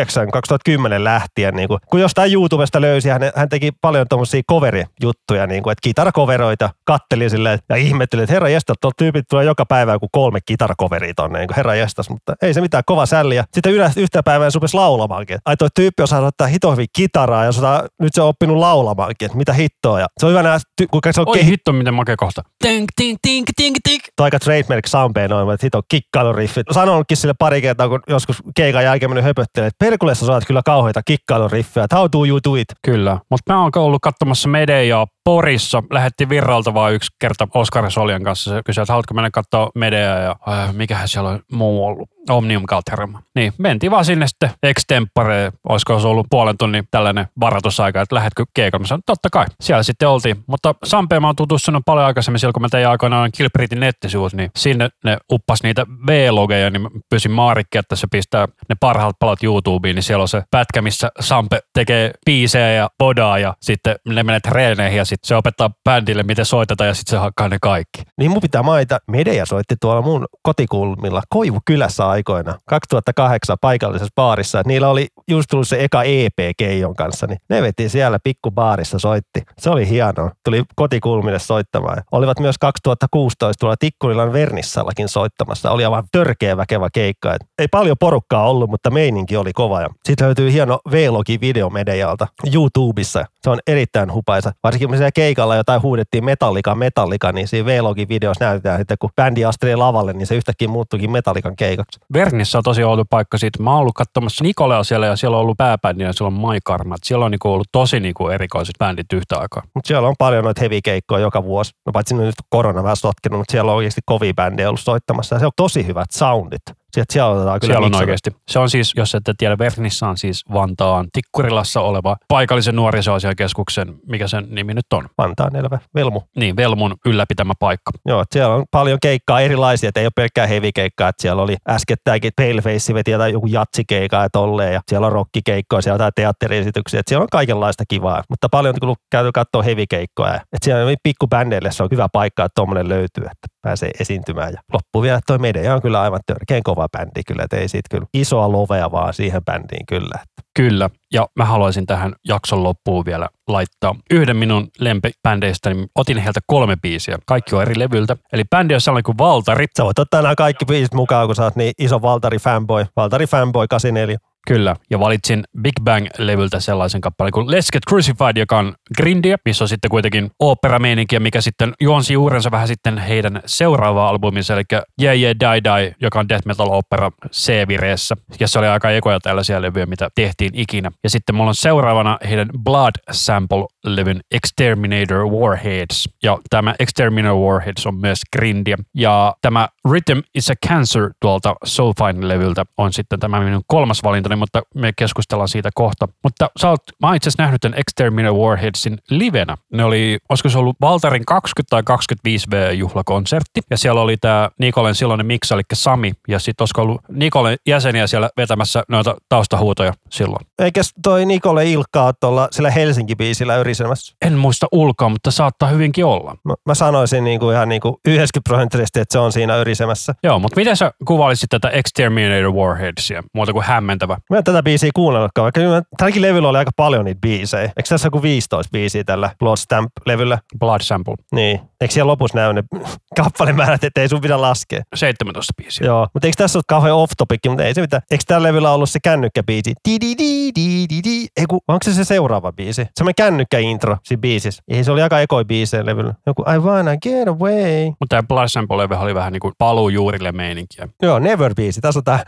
[0.98, 5.72] lähtien, niin kun, kun jostain YouTubesta löysi, hän, hän teki paljon tuommoisia coverijuttuja, niin kuin,
[5.72, 10.08] että kitarakoveroita, katteli silleen ja ihmetteli, että herra Jestas, tuolta tyypit tulee joka päivä joku
[10.12, 13.36] kolme kitarakoveria tonne, niin kuin herra Jestas, mutta ei se mitään, kova sälli.
[13.36, 15.38] Ja sitten ylä, yhtä päivää se laulamaankin.
[15.46, 19.26] Ai toi tyyppi osaa soittaa hito hyvin kitaraa ja sotaa, nyt se on oppinut laulamaankin,
[19.26, 20.00] että mitä hittoa.
[20.00, 22.42] Ja se on hyvä nähdä, ty- kuinka se on Oi kehi- hitto, miten makea kohta.
[22.64, 24.04] Tink, tink, tink, tink, tink.
[24.16, 26.68] Tuo aika trademark Sampeen noin, että hito kikkailuriffit.
[26.72, 31.02] Sanonutkin sille pari kertaa, kun joskus keikan jälkeen mennyt höpöttelee, että Perkulessa saat kyllä kauheita
[31.04, 32.68] kikkailuriffejä, että how do you do it?
[32.86, 35.84] Kyllä, mutta mä oon ollut katsomassa Medeaa Porissa.
[35.92, 38.52] Lähetti Virralta vaan yksi kerta Oskar Soljan kanssa.
[38.52, 42.10] Se kysyi, että haluatko mennä katsoa Medeaa ja äh, mikähän siellä on muu ollut.
[42.30, 43.22] Omnium Galterma.
[43.36, 48.46] Niin, mentiin vaan sinne sitten extempore, olisiko se ollut puolen tunnin tällainen varoitusaika, että lähetkö
[48.54, 48.88] keikalle.
[48.92, 49.46] Mä totta kai.
[49.62, 50.44] Siellä sitten oltiin.
[50.48, 54.52] Mutta Sampeen mä oon tutustunut paljon aikaisemmin silloin, kun mä tein aikoinaan Kilpritin nettisivut, niin
[54.56, 59.44] sinne ne uppas niitä V-logeja, niin mä pysin maarikki, että se pistää ne parhaat palat
[59.44, 64.24] YouTubeen, niin siellä on se pätkä, missä Sampe tekee biisejä ja podaa ja sitten ne
[64.24, 68.02] menee treeneihin ja sitten se opettaa bändille, miten soitetaan ja sitten se hakkaa ne kaikki.
[68.18, 74.60] Niin mun pitää mainita, Medeja soitti tuolla mun kotikulmilla Koivukylässä aikoina 2008 paikallisessa baarissa.
[74.60, 79.00] Et niillä oli just tullut se eka EP Keijon kanssa, niin ne veti siellä pikkubaarissa
[79.00, 79.42] soitti.
[79.60, 80.32] Se oli hienoa.
[80.46, 82.04] Tuli kotikulmille soittamaan.
[82.12, 85.72] Olivat myös 2016 tuolla Tikkurilan Vernissallakin soittamassa.
[85.72, 87.34] Oli aivan törkeä väkevä keikka.
[87.34, 89.82] Et ei paljon porukkaa ollut, mutta meininki oli kova.
[89.82, 93.26] Ja sitten löytyy hieno V-logi video Medejalta YouTubessa.
[93.42, 94.52] Se on erittäin hupaisa.
[94.64, 99.10] Varsinkin kun siellä keikalla jotain huudettiin metallika, metallika, niin siinä V-login videossa näytetään, että kun
[99.16, 102.00] bändi asteli lavalle, niin se yhtäkkiä muuttuikin metallikan keikaksi.
[102.14, 103.64] Vernissä on tosi outo paikka siitä.
[103.64, 106.96] Mä oon ollut katsomassa Nikolea siellä ja siellä on ollut pääbändi ja siellä on Maikarma.
[107.04, 109.64] Siellä on niinku ollut tosi niinku erikoiset bändit yhtä aikaa.
[109.76, 111.72] Mutta siellä on paljon noita heavy-keikkoja joka vuosi.
[111.86, 115.36] No paitsi nyt korona vähän sotkenut, mutta siellä on oikeasti kovia bändejä ollut soittamassa.
[115.36, 116.81] Ja se on tosi hyvät soundit.
[116.94, 118.32] Sieltä siellä otetaan kyllä Siellä on oikeasti.
[118.48, 124.28] Se on siis, jos ette tiedä, Vernissa on siis Vantaan Tikkurilassa oleva paikallisen nuorisoasiakeskuksen, mikä
[124.28, 125.10] sen nimi nyt on.
[125.18, 126.22] Vantaan elävä Velmu.
[126.36, 127.92] Niin, Velmun ylläpitämä paikka.
[128.06, 132.32] Joo, siellä on paljon keikkaa erilaisia, että ei ole pelkkää heavy-keikkaa, että siellä oli äskettäinkin
[132.36, 137.00] Paleface veti jotain joku jatsikeikkaa ja tolleen, ja siellä on rockikeikkoja, siellä on jotain teatteriesityksiä,
[137.00, 141.72] että siellä on kaikenlaista kivaa, mutta paljon kun käyty katsoa heavy-keikkoja, että siellä on pikkubändeille
[141.72, 144.54] se on hyvä paikka, että tuommoinen löytyy, että pääsee esiintymään.
[144.54, 147.88] Ja loppu vielä, toi meidän on kyllä aivan törkeän kova bändi kyllä, että ei siitä
[147.92, 150.20] kyllä isoa lovea vaan siihen bändiin kyllä.
[150.56, 156.40] Kyllä, ja mä haluaisin tähän jakson loppuun vielä laittaa yhden minun lempibändeistä, niin otin heiltä
[156.48, 157.18] kolme biisiä.
[157.26, 158.18] Kaikki on eri levyltä.
[158.34, 159.66] Eli bändi on sellainen kuin Valtari.
[159.78, 162.86] Sä voit ottaa nämä kaikki biisit mukaan, kun sä oot niin iso Valtari fanboy.
[162.96, 164.31] Valtari fanboy 84.
[164.48, 169.64] Kyllä, ja valitsin Big Bang-levyltä sellaisen kappaleen kuin Let's Get Crucified, joka on Grindia, missä
[169.64, 174.64] on sitten kuitenkin oopperameininkiä, mikä sitten juonsi juurensa vähän sitten heidän seuraavaan albuminsa, eli
[175.02, 178.16] Yeah Yeah Die Die, joka on death metal opera C-vireessä.
[178.40, 180.92] Ja se oli aika ekoja tällaisia levyjä, mitä tehtiin ikinä.
[181.04, 186.10] Ja sitten mulla on seuraavana heidän Blood Sample-levyn Exterminator Warheads.
[186.24, 188.78] Ja tämä Exterminator Warheads on myös Grindia.
[188.96, 194.36] Ja tämä Rhythm is a Cancer tuolta So Fine-levyltä on sitten tämä minun kolmas valintani,
[194.36, 196.08] mutta me keskustellaan siitä kohta.
[196.24, 199.58] Mutta sä oot, mä oon itse asiassa nähnyt tämän Exterminator Warheadsin livenä.
[199.74, 203.62] Ne oli, olisiko se ollut Valtarin 20 tai 25 V-juhlakonsertti.
[203.70, 206.14] Ja siellä oli tämä Nikolen silloinen miksa, eli Sami.
[206.28, 210.46] Ja sitten olisiko ollut Nikolen jäseniä siellä vetämässä noita taustahuutoja silloin.
[210.60, 214.16] Eikäs toi Nikole Ilkka ole tuolla sillä Helsinki-biisillä yrisemässä?
[214.26, 216.36] En muista ulkoa, mutta saattaa hyvinkin olla.
[216.46, 220.14] Mä, mä sanoisin niin kuin ihan niin kuin 90 prosenttisesti, että se on siinä yrisemässä.
[220.24, 223.24] Joo, mutta miten sä kuvailisit tätä Exterminator Warheadsia?
[223.34, 224.18] Muuta kuin hämmentävä.
[224.30, 225.62] Mä en tätä biisiä kuunnellutkaan, vaikka
[225.98, 227.64] tälläkin levyllä oli aika paljon niitä biisejä.
[227.64, 230.38] Eikö tässä joku 15 biisiä tällä Blood Stamp-levyllä?
[230.60, 231.16] Blood Sample.
[231.32, 231.60] Niin.
[231.82, 232.64] Eikö siellä lopussa näy ne
[233.18, 234.82] kappalemäärät, ettei sun pidä laskea?
[234.96, 235.88] 17 biisiä.
[235.88, 238.02] Joo, mutta eikö tässä ole kauhean off topic, mutta ei se mitään.
[238.12, 239.74] Eikö tällä levyllä ollut se kännykkäbiisi?
[239.90, 241.28] Di di di di di di.
[241.38, 242.88] Ei kun, onko se se seuraava biisi?
[242.96, 244.64] Semmoinen kännykkäintro siinä biisissä.
[244.68, 246.14] Ei, se oli aika ekoi biisejä levyllä.
[246.26, 247.86] Joku I wanna get away.
[247.86, 250.88] Mutta tämä Blood Sample oli vähän niin kuin paluu juurille meininkiä.
[251.02, 251.82] Joo, Never biisi.
[251.82, 252.24] Tässä on tää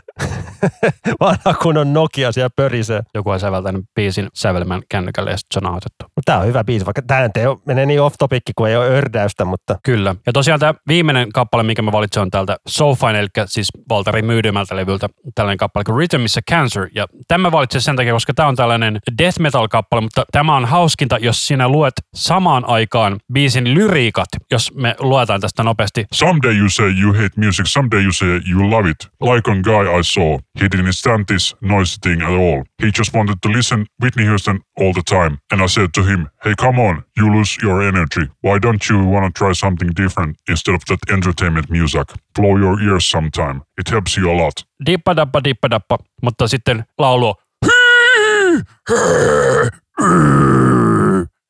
[1.20, 3.02] vanha kunnon Nokia siellä pörisee.
[3.14, 6.06] Joku on säveltänyt biisin sävelmän kännykälle ja sitten se on nauhoitettu.
[6.24, 8.68] Mutta tää on hyvä biisi, vaikka tää nyt ei ole, menee niin off topic, kun
[8.68, 10.16] ei ole ördäystä, mutta Kyllä.
[10.26, 14.24] Ja tosiaan tämä viimeinen kappale, mikä mä valitsin, on täältä So Fine, eli siis Valtarin
[14.24, 16.88] myydymältä levyltä tällainen kappale kuin Rhythm is a Cancer.
[16.94, 20.64] Ja tämä valitsin sen takia, koska tämä on tällainen death metal kappale, mutta tämä on
[20.64, 26.04] hauskinta, jos sinä luet samaan aikaan biisin lyriikat, jos me luetaan tästä nopeasti.
[26.12, 29.08] Someday you say you hate music, someday you say you love it.
[29.20, 32.62] Like a guy I saw, he didn't stand this noisy thing at all.
[32.82, 35.38] He just wanted to listen Whitney Houston all the time.
[35.52, 36.13] And I said to him,
[36.44, 38.20] hey come on, you lose your energy.
[38.42, 42.04] Why don't you want to try something different instead of that entertainment music?
[42.38, 43.60] Blow your ears sometime.
[43.80, 44.52] It helps you a lot.
[44.86, 47.34] Dippadappa, dippadappa, mutta sitten laulu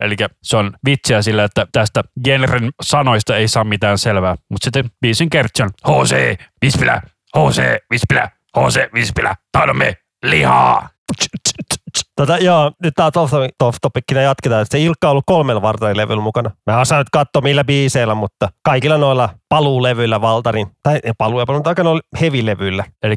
[0.00, 4.36] Eli se on vitsiä sillä, että tästä genren sanoista ei saa mitään selvää.
[4.50, 7.02] Mutta sitten biisin kertsi HC, Vispilä,
[7.38, 10.88] HC, Vispilä, HC, Vispilä, tahdomme lihaa.
[12.16, 14.62] Tota, joo, nyt tää on off topickina jatketaan.
[14.62, 16.50] että Se Ilkka on ollut kolmella Valtarin levyllä mukana.
[16.70, 21.58] Mä osaan nyt katsoa millä biiseillä, mutta kaikilla noilla paluulevyillä Valtarin, tai paluu ja paluu,
[21.58, 22.84] mutta aika noilla heavy-levyillä.
[23.02, 23.16] Eli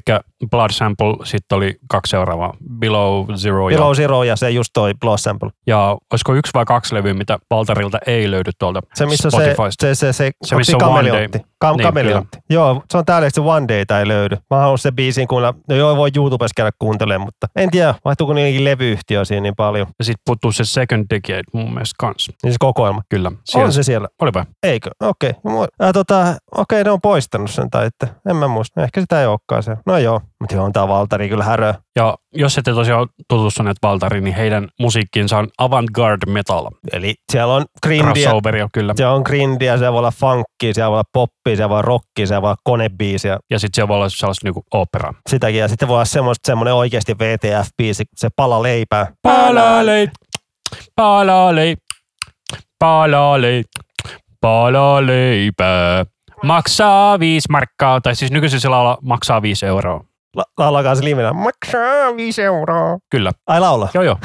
[0.51, 4.93] Blood Sample, sitten oli kaksi seuraavaa, Below Zero ja, Below Zero ja se just toi
[5.01, 5.49] Blood Sample.
[5.67, 9.85] ja olisiko yksi vai kaksi levyä, mitä Valtarilta ei löydy tuolta Se missä se, Spotifysta.
[9.87, 11.09] se, se, se, Se, onko missä on One?
[11.11, 11.27] Day.
[11.59, 12.37] Kam, Niin, kameleontti.
[12.49, 14.37] Joo, se on täällä, se One Day tai ei löydy.
[14.49, 15.53] Mä haluan se biisin kuunnella.
[15.69, 18.86] No joo, voi YouTubessa käydä kuuntelemaan, mutta en tiedä, vaihtuuko niidenkin levyyhtiö
[19.23, 19.87] siinä niin paljon.
[19.99, 22.31] Ja sitten puuttuu se Second Decade mun mielestä kans.
[22.43, 23.01] Niin se kokoelma.
[23.09, 23.31] Kyllä.
[23.55, 24.07] On se siellä.
[24.21, 24.45] Olipa.
[24.63, 24.89] Eikö?
[25.01, 25.33] Okei.
[25.43, 25.67] Okay.
[25.83, 28.83] Äh, tota, okei, ne on poistanut sen tai että, en mä muista.
[28.83, 29.77] Ehkä sitä ei olekaan se.
[29.85, 31.73] No joo, mutta joo, on tää Valtari kyllä härö.
[31.95, 36.69] Ja jos ette tosiaan tutustuneet Valtariin, niin heidän musiikkiinsa on avantgarde metal.
[36.93, 38.93] Eli siellä on grindiä, Crossoveria kyllä.
[38.97, 42.27] siellä on grindiä, siellä voi olla funkia, siellä voi olla poppia, siellä voi olla rockia,
[42.27, 45.13] siellä voi olla konebiisiä, Ja sitten siellä voi olla sellaista niinku operaa.
[45.29, 45.59] sitäkin.
[45.59, 49.07] Ja sitten voi olla semmoinen oikeasti VTF-biisi, se pala leipää.
[49.21, 50.07] Palalei,
[50.95, 51.75] palalei,
[52.79, 53.63] palalei,
[54.41, 56.05] palaleipää.
[56.43, 60.03] Maksaa viisi markkaa, tai siis nykyisin se laula maksaa viisi euroa.
[60.37, 61.33] La- laulakaa se livenä.
[61.33, 62.97] Maksaa viisi euroa.
[63.11, 63.31] Kyllä.
[63.47, 63.89] Ai laula.
[63.93, 64.17] Joo, joo.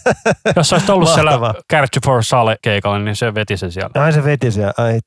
[0.56, 1.54] Jos olisit ollut siellä Mahtavaa.
[1.72, 4.04] Catch for Sale keikalla, niin se veti se siellä.
[4.04, 4.72] Ai se veti siellä.
[4.78, 4.98] Ai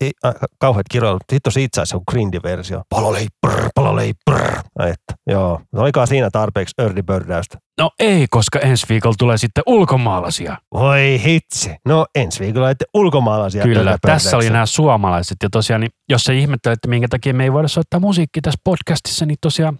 [0.00, 1.22] ei, ai, kauheat kiroilut.
[1.32, 2.82] Sitten siitä saisi joku grindi-versio.
[2.88, 4.56] Palolei, brr, palolei, brr.
[4.78, 5.60] Ai että, joo.
[5.72, 7.58] No Oikaa siinä tarpeeksi early birdäystä.
[7.80, 10.56] No ei, koska ensi viikolla tulee sitten ulkomaalaisia.
[10.74, 11.70] Voi hitsi.
[11.86, 13.62] No ensi viikolla olette ulkomaalaisia.
[13.62, 15.36] Kyllä, tässä oli nämä suomalaiset.
[15.42, 18.60] Ja tosiaan, niin jos sä ihmettelet, että minkä takia me ei voida soittaa musiikki tässä
[18.64, 19.78] podcastissa, niin tosiaan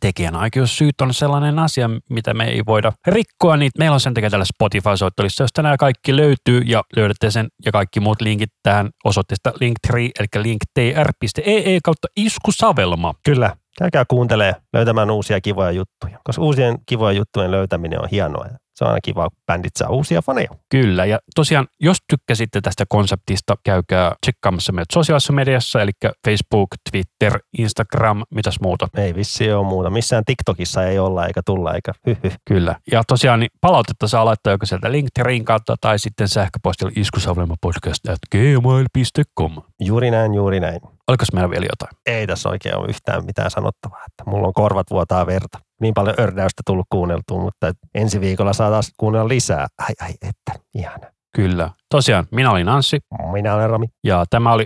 [0.00, 4.44] tekijänoikeussyyt on sellainen asia, mitä me ei voida rikkoa, niin meillä on sen takia tällä
[4.44, 10.10] Spotify-soittolissa, josta nämä kaikki löytyy ja löydätte sen ja kaikki muut linkit tähän osoitteesta linktree,
[10.18, 13.14] eli linktr.ee kautta iskusavelma.
[13.24, 13.56] Kyllä.
[13.78, 18.46] Käykää kuuntelee löytämään uusia kivoja juttuja, koska uusien kivojen juttujen löytäminen on hienoa.
[18.80, 20.48] Se on aina kiva, kun bändit saa uusia faneja.
[20.68, 25.90] Kyllä, ja tosiaan, jos tykkäsitte tästä konseptista, käykää tsekkaamassa meidät sosiaalisessa mediassa, eli
[26.26, 28.88] Facebook, Twitter, Instagram, mitäs muuta.
[28.96, 29.90] Ei vissi ole muuta.
[29.90, 32.32] Missään TikTokissa ei olla eikä tulla eikä hyhy.
[32.44, 32.76] Kyllä.
[32.92, 39.62] Ja tosiaan niin palautetta saa laittaa joko sieltä Linkterin kautta tai sitten sähköpostilla iskusavlemapodcast.gmail.com.
[39.80, 40.80] Juuri näin, juuri näin.
[41.08, 41.92] Oliko meillä vielä jotain?
[42.06, 44.04] Ei tässä oikein ole yhtään mitään sanottavaa.
[44.06, 45.58] Että mulla on korvat vuotaa verta.
[45.80, 49.66] Niin paljon ördäystä tullut kuunneltua, mutta ensi viikolla saa taas kuunnella lisää.
[49.78, 51.06] Ai ai, että ihana.
[51.36, 51.70] Kyllä.
[51.90, 52.98] Tosiaan, minä olin Anssi
[53.32, 53.86] Minä olen Rami.
[54.04, 54.64] ja tämä oli